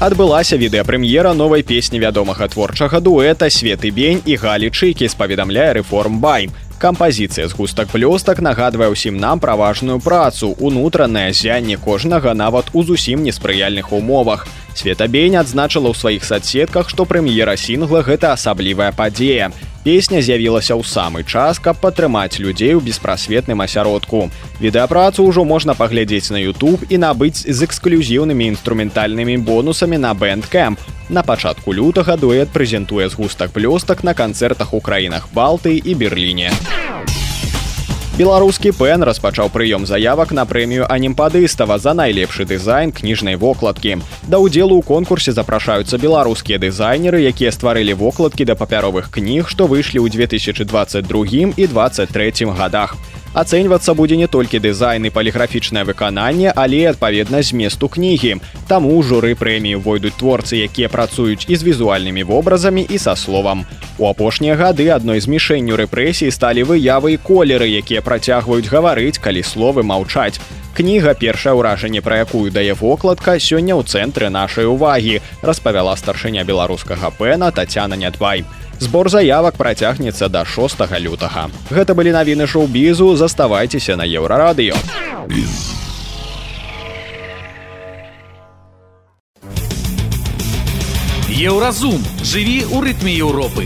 Адбылася 0.00 0.56
відэапрэм'ера 0.56 1.36
новай 1.36 1.60
песні 1.60 2.00
вядомага 2.00 2.48
творчага 2.48 3.04
дуэта 3.04 3.52
светы 3.52 3.92
бень 3.92 4.24
і 4.24 4.40
галі 4.40 4.72
чыкі 4.72 5.12
спаведамляе 5.12 5.76
рэформ 5.84 6.16
бай. 6.16 6.48
Кампазіцыя 6.80 7.48
з 7.48 7.52
густак 7.52 7.92
плёстак 7.92 8.40
нагадвае 8.40 8.88
ўсім 8.96 9.20
нам 9.20 9.44
пра 9.44 9.60
важную 9.60 10.00
працу, 10.00 10.56
унутранае 10.56 11.36
зянне 11.36 11.76
кожнага 11.76 12.32
нават 12.32 12.72
у 12.72 12.80
зусім 12.80 13.20
неспрыяльных 13.28 13.92
умовах. 13.92 14.48
Светабень 14.76 15.40
адзначыла 15.40 15.88
ў 15.88 15.96
сваіх 15.96 16.22
садсетках, 16.28 16.92
што 16.92 17.08
прэм'ера 17.08 17.56
сінгла 17.56 18.04
гэта 18.04 18.36
асаблівая 18.36 18.92
падзея. 18.92 19.48
Песня 19.88 20.20
з'явілася 20.20 20.76
ў 20.76 20.84
самы 20.84 21.24
час, 21.24 21.56
каб 21.56 21.80
падтрымаць 21.80 22.36
людзей 22.36 22.76
у 22.76 22.84
беспрасветным 22.84 23.64
асяродку. 23.64 24.28
Відэапрацу 24.60 25.24
ўжо 25.24 25.48
можна 25.48 25.72
паглядзець 25.72 26.28
на 26.28 26.36
YouTube 26.36 26.84
і 26.92 27.00
набыць 27.00 27.48
з 27.48 27.58
эксклюзіўнымі 27.64 28.52
інструментальнымі 28.52 29.40
бонусамі 29.48 29.96
на 29.96 30.12
бэндкэмп. 30.12 30.76
На 31.08 31.24
пачатку 31.24 31.72
лютага 31.72 32.20
дуэт 32.20 32.52
прэзентуе 32.52 33.08
згустак 33.08 33.56
плёстак 33.56 34.04
на 34.04 34.12
канцэртах 34.12 34.76
у 34.76 34.84
краінах 34.84 35.32
Балты 35.32 35.80
і 35.80 35.94
Берліне 35.96 36.52
беларускі 38.16 38.72
пен 38.72 39.04
распачаў 39.04 39.50
прыём 39.52 39.84
заявак 39.84 40.32
на 40.32 40.48
прэмію 40.48 40.88
анімпадыстава 40.88 41.76
за 41.76 41.92
найлепшы 41.92 42.48
дызайн 42.48 42.88
кніжнай 42.88 43.36
вокладкі. 43.36 44.00
Да 44.24 44.40
ўдзелу 44.40 44.80
ў 44.80 44.82
конкурсе 44.88 45.36
запрашаюцца 45.36 46.00
беларускія 46.00 46.56
дызайнеры 46.56 47.20
якія 47.28 47.52
стварылі 47.52 47.92
вокладкі 47.92 48.48
да 48.48 48.56
папяровых 48.56 49.12
кніг 49.12 49.52
што 49.52 49.68
выйшлі 49.68 50.00
ў 50.00 50.08
2022 50.08 51.60
і 51.60 51.64
23 51.68 52.48
годах 52.56 52.96
ацэньвацца 53.36 53.92
будзе 53.92 54.16
не 54.16 54.26
толькі 54.26 54.58
дызайн 54.64 55.04
і 55.04 55.12
паліграфічнае 55.12 55.84
выкананне 55.84 56.48
але 56.56 56.88
адпаведна 56.90 57.42
зместу 57.44 57.88
кнігі. 57.92 58.40
Таму 58.68 58.96
журы 59.04 59.36
прэміі 59.36 59.80
войдуць 59.84 60.16
творцы 60.16 60.64
якія 60.64 60.88
працуюць 60.88 61.44
і 61.44 61.56
з 61.56 61.62
візуальнымі 61.68 62.24
вобразамі 62.24 62.86
і 62.88 62.98
са 62.98 63.16
словам. 63.16 63.66
У 63.98 64.08
апошнія 64.08 64.56
гады 64.56 64.88
адной 64.88 65.20
з 65.20 65.28
мішэнню 65.28 65.76
рэпрэсій 65.76 66.32
сталі 66.32 66.64
выявы 66.64 67.14
і 67.14 67.20
колеры 67.20 67.68
якія 67.68 68.00
працягваюць 68.00 68.72
гаварыць 68.72 69.20
калі 69.20 69.44
словы 69.44 69.84
маўчаць. 69.84 70.40
Кніга 70.76 71.14
першае 71.16 71.56
ўражанне 71.56 72.00
пра 72.04 72.24
якую 72.24 72.52
дае 72.52 72.72
вокладка 72.76 73.36
сёння 73.40 73.76
ў 73.76 73.84
цэнтры 73.84 74.28
нашай 74.28 74.68
увагі 74.68 75.20
распавяла 75.40 75.96
старшыня 75.96 76.44
беларускага 76.44 77.12
пэна 77.12 77.52
татяна 77.52 77.96
нядбай. 77.96 78.44
у 78.44 78.65
Збор 78.78 79.08
заявак 79.08 79.56
працягнецца 79.56 80.28
да 80.28 80.44
6 80.44 80.84
лютага. 81.00 81.48
Гэта 81.70 81.94
былі 81.94 82.12
навіны 82.12 82.46
шоу-бізу, 82.46 83.16
заставайцеся 83.16 83.96
на 83.96 84.04
еўрарадыё. 84.04 84.76
Еўразум 91.36 92.00
жыві 92.20 92.64
ў 92.68 92.76
рытме 92.80 93.12
Еўропы. 93.16 93.64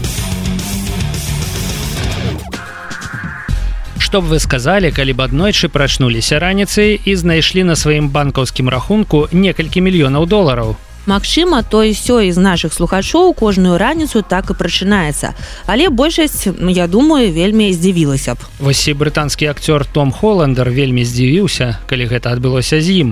Што 3.99 4.23
б 4.23 4.35
вы 4.35 4.39
сказалі 4.43 4.91
калі 4.91 5.15
б 5.15 5.23
аднойчы 5.23 5.71
прачнуліся 5.71 6.39
раніцай 6.43 6.99
і 6.99 7.15
знайшлі 7.15 7.63
на 7.67 7.79
сваім 7.79 8.11
банкаўскім 8.11 8.67
рахунку 8.67 9.27
некалькі 9.31 9.87
мільёнаў 9.87 10.27
долараў 10.27 10.75
Магчыма 11.07 11.63
той 11.63 11.95
сёй 11.95 12.33
з 12.33 12.39
наших 12.39 12.73
слухачоў 12.73 13.35
кожную 13.35 13.79
раніцу 13.79 14.23
так 14.23 14.51
і 14.51 14.55
прачынаецца. 14.55 15.33
Але 15.67 15.89
большасць 15.89 16.49
я 16.53 16.87
думаю 16.87 17.33
вельмі 17.33 17.73
здзівілася 17.73 18.35
б. 18.35 18.39
Вось 18.61 18.89
і 18.89 18.95
брытанскі 18.95 19.49
акцёр 19.49 19.87
том 19.89 20.13
холландер 20.13 20.71
вельмі 20.71 21.05
здзівіўся 21.05 21.81
калі 21.89 22.05
гэта 22.07 22.37
адбылося 22.37 22.81
з 22.81 23.05
ім. 23.05 23.09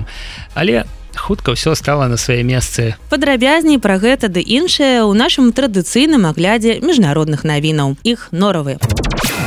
Але 0.53 0.85
хутка 1.15 1.57
ўсё 1.57 1.75
стала 1.75 2.07
на 2.07 2.17
свае 2.17 2.43
месцы. 2.43 2.95
Падрабязней 3.09 3.81
пра 3.81 3.97
гэта 3.97 4.29
ды 4.29 4.39
іншае 4.39 5.01
ў 5.01 5.17
нашым 5.17 5.51
традыцыйным 5.51 6.29
аглядзе 6.29 6.79
міжнародных 6.85 7.43
навінаў. 7.43 7.97
Іх 8.03 8.29
норавы. 8.31 8.77
у 8.77 9.38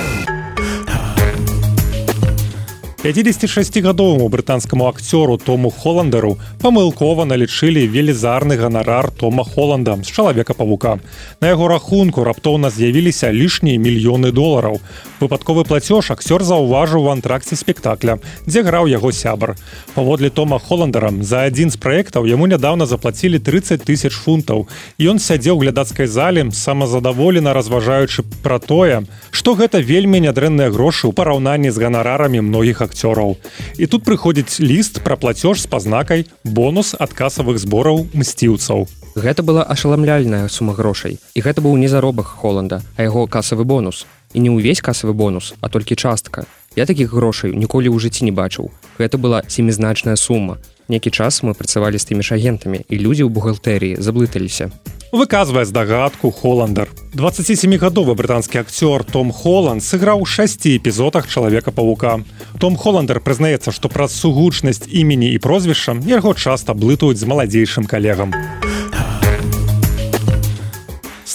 56гадоваму 3.02 4.28
брытанскаму 4.28 4.86
акцёру 4.86 5.36
тому 5.36 5.70
холландеру 5.70 6.38
памылкова 6.62 7.24
налічылі 7.26 7.82
велізарны 7.90 8.54
ганарар 8.54 9.10
тома 9.10 9.42
холланда 9.42 9.98
з 10.06 10.06
чалавека 10.06 10.54
павука 10.54 11.00
на 11.40 11.50
яго 11.50 11.66
рахунку 11.66 12.22
раптоўна 12.22 12.70
з'явіліся 12.70 13.32
лішнія 13.34 13.74
мільёны 13.82 14.30
долараў. 14.30 14.78
Выпадковы 15.18 15.66
плацёж 15.66 16.14
акцёр 16.14 16.46
заўважыў 16.46 17.02
в 17.02 17.10
антракце 17.10 17.58
спектакля 17.58 18.22
дзе 18.46 18.62
граў 18.62 18.86
яго 18.86 19.10
сябар. 19.10 19.58
Паводле 19.94 20.30
тома 20.30 20.62
холландера 20.62 21.10
за 21.26 21.50
адзін 21.50 21.74
з 21.74 21.82
праектаў 21.82 22.30
яму 22.30 22.46
нядаўна 22.46 22.86
заплацілі 22.86 23.42
30 23.42 23.82
тысяч 23.82 24.14
фунтаў. 24.14 24.70
Ён 25.02 25.18
сядзеў 25.18 25.58
глядацкай 25.58 26.06
зале 26.06 26.46
самазадаволена 26.54 27.50
разважаючы 27.50 28.22
пра 28.46 28.62
тое 28.62 29.02
што 29.30 29.58
гэта 29.58 29.82
вельмі 29.82 30.22
нядрэнныя 30.22 30.70
грошы 30.70 31.10
ў 31.10 31.12
параўнанні 31.18 31.74
з 31.74 31.82
ганарарамі 31.82 32.46
многіх 32.46 32.78
акцёраў 32.78 32.91
акцёраў. 32.92 33.40
І 33.80 33.88
тут 33.88 34.04
прыходзіць 34.04 34.60
ліст 34.60 35.00
пра 35.00 35.16
плацёж 35.16 35.64
з 35.64 35.66
пазнакай 35.66 36.28
бонус 36.44 36.92
ад 37.00 37.16
касавых 37.16 37.56
збораў 37.56 38.12
мсціўцаў. 38.12 38.84
Гэта 39.16 39.40
была 39.40 39.64
ашаламляльная 39.64 40.48
сума 40.48 40.76
грошай 40.76 41.16
і 41.34 41.40
гэта 41.40 41.64
быў 41.64 41.80
не 41.80 41.88
заробак 41.88 42.28
холланда 42.28 42.84
а 42.96 43.08
яго 43.08 43.24
касавы 43.26 43.64
бонус. 43.64 44.04
І 44.32 44.40
не 44.40 44.52
ўвесь 44.52 44.84
касавы 44.84 45.16
бонус 45.16 45.56
а 45.60 45.68
толькі 45.72 45.96
частка. 45.96 46.44
Я 46.76 46.84
такіх 46.84 47.12
грошай 47.12 47.56
ніколі 47.56 47.88
ў 47.88 48.00
жыцці 48.00 48.24
не 48.28 48.32
бачыў. 48.32 48.72
Гэта 49.00 49.16
была 49.16 49.44
семізначная 49.48 50.16
сума 50.16 50.60
некі 50.88 51.10
час 51.10 51.42
мы 51.42 51.54
працавалі 51.54 51.98
з 51.98 52.08
тымі 52.08 52.22
ж 52.22 52.34
агентамі 52.34 52.82
і 52.88 52.94
людзі 52.98 53.26
ў 53.26 53.30
бухгалтэрыі 53.30 54.00
заблыталіся. 54.02 54.70
Выказвае 55.12 55.68
здагадку 55.68 56.32
холландер 56.32 56.88
27гадовы 57.12 58.16
брытанскі 58.16 58.64
акцёр 58.64 59.04
том 59.04 59.28
холланд 59.28 59.84
сыграў 59.84 60.24
шасці 60.24 60.72
эпізодах 60.80 61.28
чалавека 61.28 61.68
павука 61.68 62.24
том 62.56 62.80
холландер 62.80 63.20
прызнаецца 63.20 63.76
што 63.76 63.92
праз 63.92 64.16
сугучнасць 64.16 64.88
імені 64.88 65.28
і 65.36 65.38
прозвішча 65.38 66.00
яго 66.08 66.32
часта 66.32 66.72
блытаюць 66.72 67.20
з 67.20 67.28
маладзейшым 67.28 67.84
калегам. 67.84 68.32
у 68.32 68.71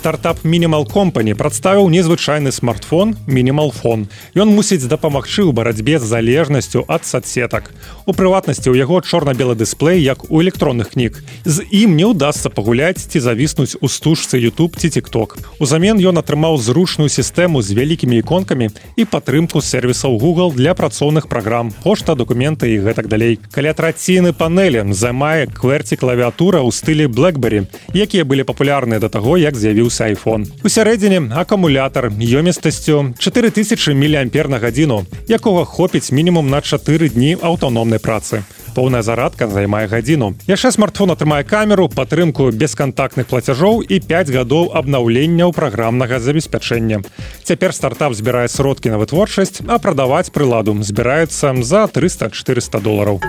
стартап 0.08 0.46
мінімал 0.48 0.86
компані 0.88 1.34
прадставіў 1.36 1.90
незвычайны 1.92 2.54
смартфон 2.56 3.10
мінімалфон 3.28 4.06
ён 4.40 4.54
мусіць 4.56 4.88
дапамагчы 4.88 5.44
ў 5.44 5.52
барацьбе 5.52 6.00
з 6.00 6.08
залежнасцю 6.08 6.86
ад 6.88 7.04
садсетак. 7.04 7.76
У 8.08 8.16
прыватнасці 8.16 8.72
ў 8.72 8.80
яго 8.80 9.04
чорна-белы 9.04 9.60
дысплей 9.60 10.00
як 10.00 10.24
у 10.32 10.40
электронных 10.40 10.96
кніг. 10.96 11.20
З 11.44 11.68
ім 11.76 12.00
не 12.00 12.08
ўдасся 12.08 12.48
пагуляць 12.48 13.04
ці 13.04 13.20
завіснуць 13.20 13.76
у 13.84 13.92
стужцы 13.92 14.40
youtube 14.40 14.80
ці 14.80 14.88
тикток 14.96 15.36
узамен 15.60 16.00
ён 16.00 16.24
атрымаў 16.24 16.56
зручную 16.56 17.12
сістэму 17.12 17.60
з 17.60 17.76
вялікімі 17.76 18.24
іконкамі 18.24 18.72
і 18.96 19.04
падтрымку 19.04 19.60
сервісаў 19.60 20.16
google 20.24 20.56
для 20.56 20.72
працоўных 20.72 21.28
праграм 21.28 21.76
пошта 21.84 22.16
документы 22.16 22.72
і 22.72 22.80
гэтак 22.80 23.12
далей. 23.12 23.44
Каля 23.52 23.76
траціны 23.76 24.32
панелі 24.32 24.88
займае 24.96 25.52
кверці 25.52 26.00
клавіатура 26.00 26.64
ў 26.64 26.72
стылі 26.72 27.12
blackberry 27.12 27.68
якія 27.92 28.24
былі 28.24 28.48
папулярныя 28.48 29.04
да 29.04 29.12
таго 29.12 29.36
як 29.36 29.60
з'явіў 29.60 29.92
з'явіўся 29.98 30.06
iPhone. 30.06 30.46
У 30.64 30.70
сярэдзіне 30.70 31.34
акумулятар 31.34 32.12
ёмістасцю 32.12 33.14
4000 33.18 33.94
міліампер 33.94 34.50
на 34.50 34.60
гадзіну, 34.60 35.06
якога 35.28 35.66
хопіць 35.66 36.12
мінімум 36.12 36.50
на 36.50 36.62
4 36.62 37.10
дні 37.10 37.38
аўтаномнай 37.42 38.00
працы. 38.00 38.44
Поўная 38.76 39.02
зарадка 39.02 39.48
займае 39.48 39.88
гадзіну. 39.88 40.36
Яшчэ 40.48 40.72
смартфон 40.72 41.12
атрымае 41.12 41.44
камеру, 41.44 41.90
падтрымку 41.90 42.52
бескантактных 42.52 43.26
плацяжоў 43.26 43.82
і 43.82 44.00
5 44.00 44.30
гадоў 44.30 44.72
абнаўленняў 44.78 45.54
праграмнага 45.54 46.20
забеспячэння. 46.20 47.02
Цяпер 47.44 47.74
стартап 47.74 48.14
збірае 48.14 48.48
сродкі 48.48 48.94
на 48.94 49.02
вытворчасць, 49.02 49.66
а 49.66 49.82
прадаваць 49.82 50.30
прыладу 50.30 50.78
збіраюцца 50.78 51.58
за 51.64 51.90
300-400 51.90 52.82
долараў 52.82 53.22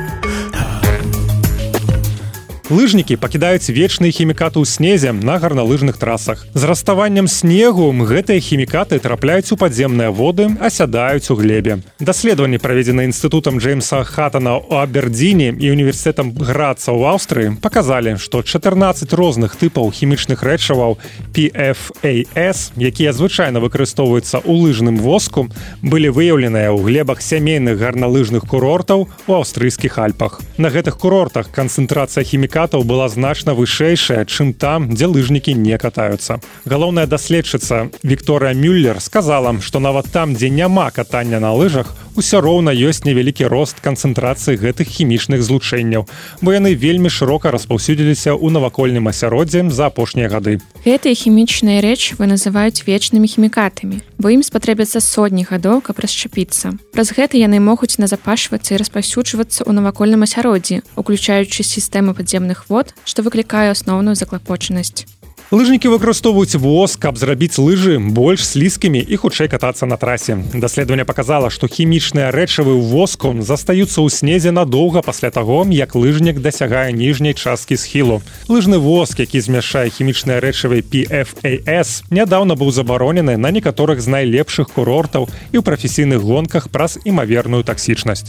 лыжнікі 2.68 3.16
пакідаюць 3.16 3.72
вечныя 3.72 4.12
хімікаты 4.12 4.61
ў 4.61 4.68
снезе 4.68 5.12
на 5.16 5.40
гарналыжных 5.40 5.96
трасах. 5.96 6.44
З 6.52 6.68
раставаннем 6.68 7.24
снегу 7.24 7.88
гэтыя 7.96 8.44
хімікаты 8.44 9.00
трапляюць 9.00 9.48
у 9.52 9.57
падземныя 9.57 10.12
воды 10.12 10.52
асядаюць 10.61 11.33
у 11.33 11.35
глебе. 11.40 11.81
Даследаванні 11.96 12.61
праведзены 12.61 13.09
інстытутам 13.09 13.57
джеймса 13.57 14.04
хатана 14.04 14.61
у 14.61 14.76
абердзіне 14.76 15.57
і 15.57 15.70
універсітэтам 15.72 16.37
граца 16.37 16.92
ў 16.92 17.09
аўстрыі 17.09 17.57
паказалі 17.57 18.20
што 18.20 18.44
14 18.44 19.16
розных 19.16 19.57
тыпаў 19.57 19.88
хімічных 19.88 20.44
рэчываў 20.44 21.00
pfas 21.33 22.59
якія 22.76 23.16
звычайна 23.16 23.64
выкарыстоўваюцца 23.64 24.44
ў 24.44 24.52
лыжным 24.68 25.00
воску 25.00 25.48
былі 25.81 26.12
выяўленыя 26.12 26.68
ў 26.68 26.85
глебах 26.85 27.24
сямейных 27.24 27.81
гарналыжных 27.81 28.44
курортаў 28.44 29.09
у 29.09 29.33
аўстрыйскіх 29.33 29.96
альпах. 29.96 30.44
На 30.61 30.68
гэтых 30.68 31.00
курортах 31.00 31.48
канцэнтрацыя 31.48 32.28
хімікатаў 32.28 32.58
сертыфікатаў 32.59 32.83
была 32.83 33.09
значна 33.09 33.55
вышэйшая 33.55 34.25
чым 34.27 34.53
там 34.53 34.90
дзе 34.90 35.07
лыжнікі 35.07 35.55
не 35.55 35.79
катаюцца. 35.79 36.40
Галоўная 36.66 37.07
даследчыца 37.07 37.90
Вікторыя 38.03 38.55
мюллер 38.55 39.01
сказала 39.01 39.61
што 39.61 39.79
нават 39.79 40.11
там 40.11 40.35
дзе 40.35 40.51
няма 40.51 40.90
катання 40.90 41.38
на 41.38 41.55
лыжах 41.55 41.94
усё 42.18 42.40
роўна 42.40 42.75
ёсць 42.75 43.07
невялікі 43.07 43.47
рост 43.47 43.79
канцэнтрацыі 43.79 44.59
гэтых 44.59 44.90
хімічных 44.90 45.42
злучэнняў 45.42 46.09
бо 46.42 46.51
яны 46.51 46.75
вельмі 46.75 47.09
шырока 47.09 47.55
распаўсюдзіліся 47.55 48.35
ў 48.35 48.51
навакольным 48.51 49.07
асяроддзем 49.07 49.71
за 49.71 49.87
апошнія 49.87 50.27
гады. 50.27 50.59
Гэтыя 50.83 51.14
хімічныя 51.14 51.79
рэчывы 51.79 52.27
называюць 52.27 52.83
вечнымі 52.83 53.31
хімікатамі 53.31 54.03
бо 54.18 54.35
ім 54.35 54.42
спатрэбяцца 54.42 54.99
сотні 54.99 55.47
гадоў 55.47 55.79
каб 55.87 56.03
расчапіцца 56.03 56.75
праз 56.90 57.14
гэта 57.14 57.38
яны 57.38 57.62
могуць 57.62 58.03
назапашвацца 58.03 58.75
і 58.75 58.81
распаўсюджвацца 58.83 59.62
ў 59.62 59.71
навакольным 59.79 60.27
асяроддзі 60.27 60.83
уключаючы 60.99 61.62
сістэмы 61.62 62.18
падземных 62.18 62.47
вод 62.68 62.94
што 63.04 63.26
выклікае 63.26 63.68
асноўную 63.74 64.16
заклапочанасць 64.16 65.04
лыжнікі 65.50 65.88
выкарыстоўваюць 65.88 66.61
воз 66.61 66.96
каб 67.00 67.16
зрабіць 67.16 67.56
лыжы 67.56 67.96
больш 67.96 68.44
слізкімі 68.44 69.00
і 69.00 69.16
хутчэй 69.16 69.48
катацца 69.48 69.88
на 69.88 69.96
трасе 69.96 70.37
даследаванне 70.52 71.08
показала 71.08 71.48
што 71.48 71.64
хімічныя 71.72 72.28
рэчывы 72.37 72.76
ў 72.76 72.84
воску 72.92 73.32
застаюцца 73.40 74.04
ў 74.04 74.12
снезе 74.12 74.52
надоўга 74.52 75.00
пасля 75.00 75.32
таго 75.32 75.64
як 75.72 75.96
лыжнік 75.96 76.44
дасягае 76.44 76.92
ніжняй 76.92 77.32
часткі 77.32 77.80
схілу 77.80 78.20
лыжны 78.52 78.76
воск 78.76 79.24
які 79.24 79.40
змяшчае 79.40 79.88
хімічныя 79.88 80.37
рэчывы 80.44 80.84
pfas 80.84 82.04
нядаўна 82.12 82.52
быў 82.52 82.68
забаронены 82.68 83.40
на 83.40 83.48
некаторых 83.48 84.04
з 84.04 84.12
найлепшых 84.12 84.68
курортаў 84.68 85.32
і 85.32 85.56
ў 85.56 85.62
прафесійных 85.64 86.20
гонках 86.20 86.68
праз 86.68 87.00
імаверную 87.08 87.64
таксічнасць 87.64 88.28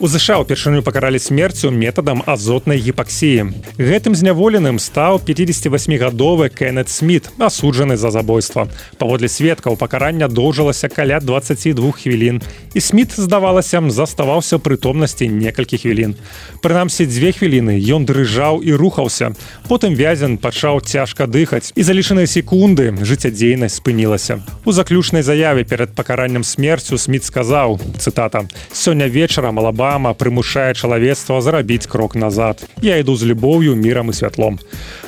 У 0.00 0.08
ЗША 0.08 0.40
ўпершыню 0.40 0.80
пакаралі 0.80 1.18
смерцю 1.20 1.68
метадам 1.68 2.22
азотнай 2.24 2.80
гіпаксіі. 2.80 3.52
Гэтым 3.76 4.16
зняволеным 4.16 4.80
стаў 4.80 5.20
58гадовы 5.20 6.48
Кеннет 6.48 6.88
Смит, 6.88 7.28
асуджаны 7.36 8.00
за 8.00 8.08
забойства. 8.08 8.64
Паводле 8.96 9.28
сведкаў 9.28 9.76
пакарання 9.76 10.24
доўжылася 10.24 10.88
каля 10.88 11.20
22 11.20 11.92
хвілін. 11.92 12.40
І 12.72 12.80
Смит, 12.80 13.12
здавалася, 13.12 13.84
заставаўся 13.92 14.56
прытомнасці 14.56 15.28
некалькі 15.28 15.76
хвілін. 15.76 16.16
Прынамсі 16.64 17.04
дзве 17.04 17.36
хвіліны 17.36 17.76
ён 17.76 18.08
дрыжаў 18.08 18.64
і 18.64 18.72
рухаўся. 18.72 19.36
Потым 19.68 19.92
вязен 19.92 20.40
пачаў 20.40 20.80
цяжка 20.80 21.28
дыхаць 21.28 21.76
і 21.76 21.84
за 21.84 21.92
лічаныя 21.92 22.24
секунды 22.24 22.96
жыццядзейнасць 23.04 23.84
спынілася. 23.84 24.40
У 24.64 24.72
заключнай 24.72 25.20
заяве 25.20 25.68
перад 25.68 25.92
пакараннем 25.92 26.40
смерцю 26.40 26.96
Смит 26.96 27.28
сказаў 27.28 27.76
цытата: 28.00 28.48
«Сёння 28.72 29.04
вечара 29.04 29.52
малаба 29.52 29.89
рэклама 29.90 30.14
прымушае 30.14 30.74
чалавецтва 30.74 31.40
зарабіць 31.42 31.90
крок 31.90 32.14
назад. 32.14 32.62
Я 32.82 32.98
іду 33.02 33.16
з 33.16 33.26
любоўю 33.26 33.74
мірам 33.74 34.10
і 34.10 34.14
святлом. 34.14 34.58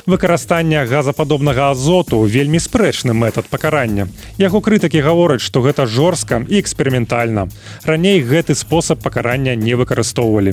Выкарыстанне 0.05 0.83
газападобнага 0.83 1.71
азоту 1.71 2.19
вельмі 2.27 2.59
спрэчны 2.59 3.13
метад 3.15 3.47
пакарання. 3.47 4.11
Яго 4.37 4.59
крытыкі 4.59 4.99
гавораць 4.99 5.39
што 5.39 5.63
гэта 5.63 5.87
жорстка 5.87 6.43
і 6.43 6.59
эксперыментальна. 6.59 7.47
Раней 7.85 8.19
гэты 8.19 8.55
спосаб 8.55 8.99
пакарання 8.99 9.55
не 9.55 9.75
выкарыстоўвалі. 9.79 10.51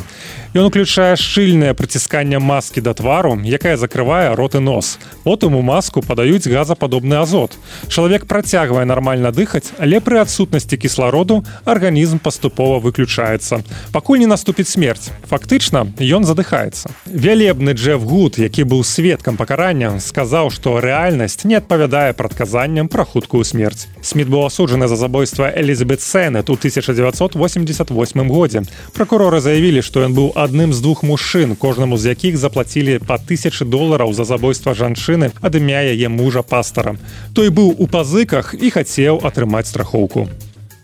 Ён 0.54 0.70
уключае 0.70 1.18
шчыльнае 1.18 1.74
прыцісканне 1.74 2.38
маскі 2.38 2.80
да 2.80 2.94
твару 2.94 3.34
якая 3.34 3.74
закрывае 3.74 4.38
рот 4.38 4.54
і 4.54 4.62
нос. 4.62 4.98
Потым 5.26 5.58
у 5.58 5.62
маску 5.62 6.06
падаюць 6.06 6.46
газападобны 6.46 7.18
азот. 7.18 7.58
Чалавек 7.90 8.30
працягвае 8.30 8.86
нармальна 8.86 9.34
дыхаць 9.34 9.74
але 9.82 9.98
пры 9.98 10.22
адсутнасці 10.22 10.78
кіслароду 10.78 11.42
арганізм 11.66 12.22
паступова 12.22 12.78
выключаецца. 12.78 13.66
Пакуль 13.90 14.19
не 14.20 14.26
наступіць 14.28 14.68
смерць. 14.68 15.08
Фактычна 15.30 15.86
ён 15.96 16.28
задыхаецца. 16.28 16.92
Вялебны 17.08 17.72
джеф 17.72 18.04
гуд 18.04 18.36
які 18.38 18.68
быў 18.68 18.84
сведкам 18.84 19.40
пакарання 19.40 19.96
сказаў 20.04 20.52
што 20.52 20.76
рэальнасць 20.84 21.48
не 21.48 21.56
адпавядае 21.56 22.12
прадказанням 22.12 22.92
пра 22.92 23.04
хуткую 23.08 23.44
смерць. 23.48 23.88
Смит 24.04 24.28
быў 24.28 24.44
асуджаны 24.44 24.88
за 24.88 24.96
забойства 25.00 25.48
элізабет 25.48 26.04
сенет 26.04 26.50
у 26.50 26.54
1988 26.60 28.28
годзе. 28.28 28.62
Прокуроры 28.92 29.40
заявілі 29.40 29.80
што 29.80 30.04
ён 30.04 30.12
быў 30.12 30.32
адным 30.36 30.76
з 30.76 30.84
двух 30.84 31.02
мужчын 31.02 31.56
кожнаму 31.56 31.96
з 31.96 32.12
якіх 32.12 32.36
заплацілі 32.36 33.00
па 33.06 33.16
тысячи 33.16 33.64
долараў 33.64 34.12
за 34.12 34.28
забойства 34.28 34.76
жанчыны 34.76 35.32
ад 35.40 35.56
імя 35.56 35.80
яе 35.80 36.12
мужа 36.12 36.42
пастара. 36.42 36.96
Той 37.32 37.48
быў 37.48 37.72
у 37.78 37.88
пазыках 37.88 38.52
і 38.52 38.68
хацеў 38.68 39.24
атрымаць 39.24 39.72
страхоўку. 39.72 40.28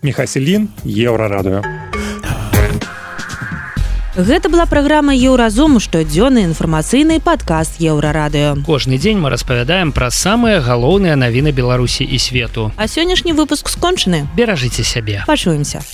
Мехаселін 0.01 0.69
еўрарадыо 0.85 1.61
Гэта 4.17 4.49
была 4.49 4.65
праграма 4.65 5.13
еўразум 5.13 5.77
штодзённы 5.77 6.41
інфармацыйны 6.49 7.21
падкаст 7.21 7.77
еўрарадыё. 7.77 8.65
Кожны 8.65 8.97
дзень 8.97 9.21
мы 9.21 9.29
распавядаем 9.29 9.93
пра 9.93 10.09
самыя 10.09 10.57
галоўныя 10.57 11.13
навіны 11.13 11.53
Беларусі 11.53 12.01
і 12.01 12.17
свету. 12.17 12.73
А 12.81 12.89
сённяшні 12.89 13.37
выпуск 13.37 13.69
скончаны. 13.69 14.25
Беражыце 14.33 14.81
сябе. 14.81 15.21
Пачуемся. 15.27 15.85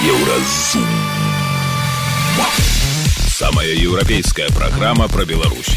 Еўразум. 0.00 0.88
Самая 3.28 3.68
еўрапейская 3.68 4.48
праграма 4.56 5.06
пра 5.08 5.26
Беларусь. 5.26 5.76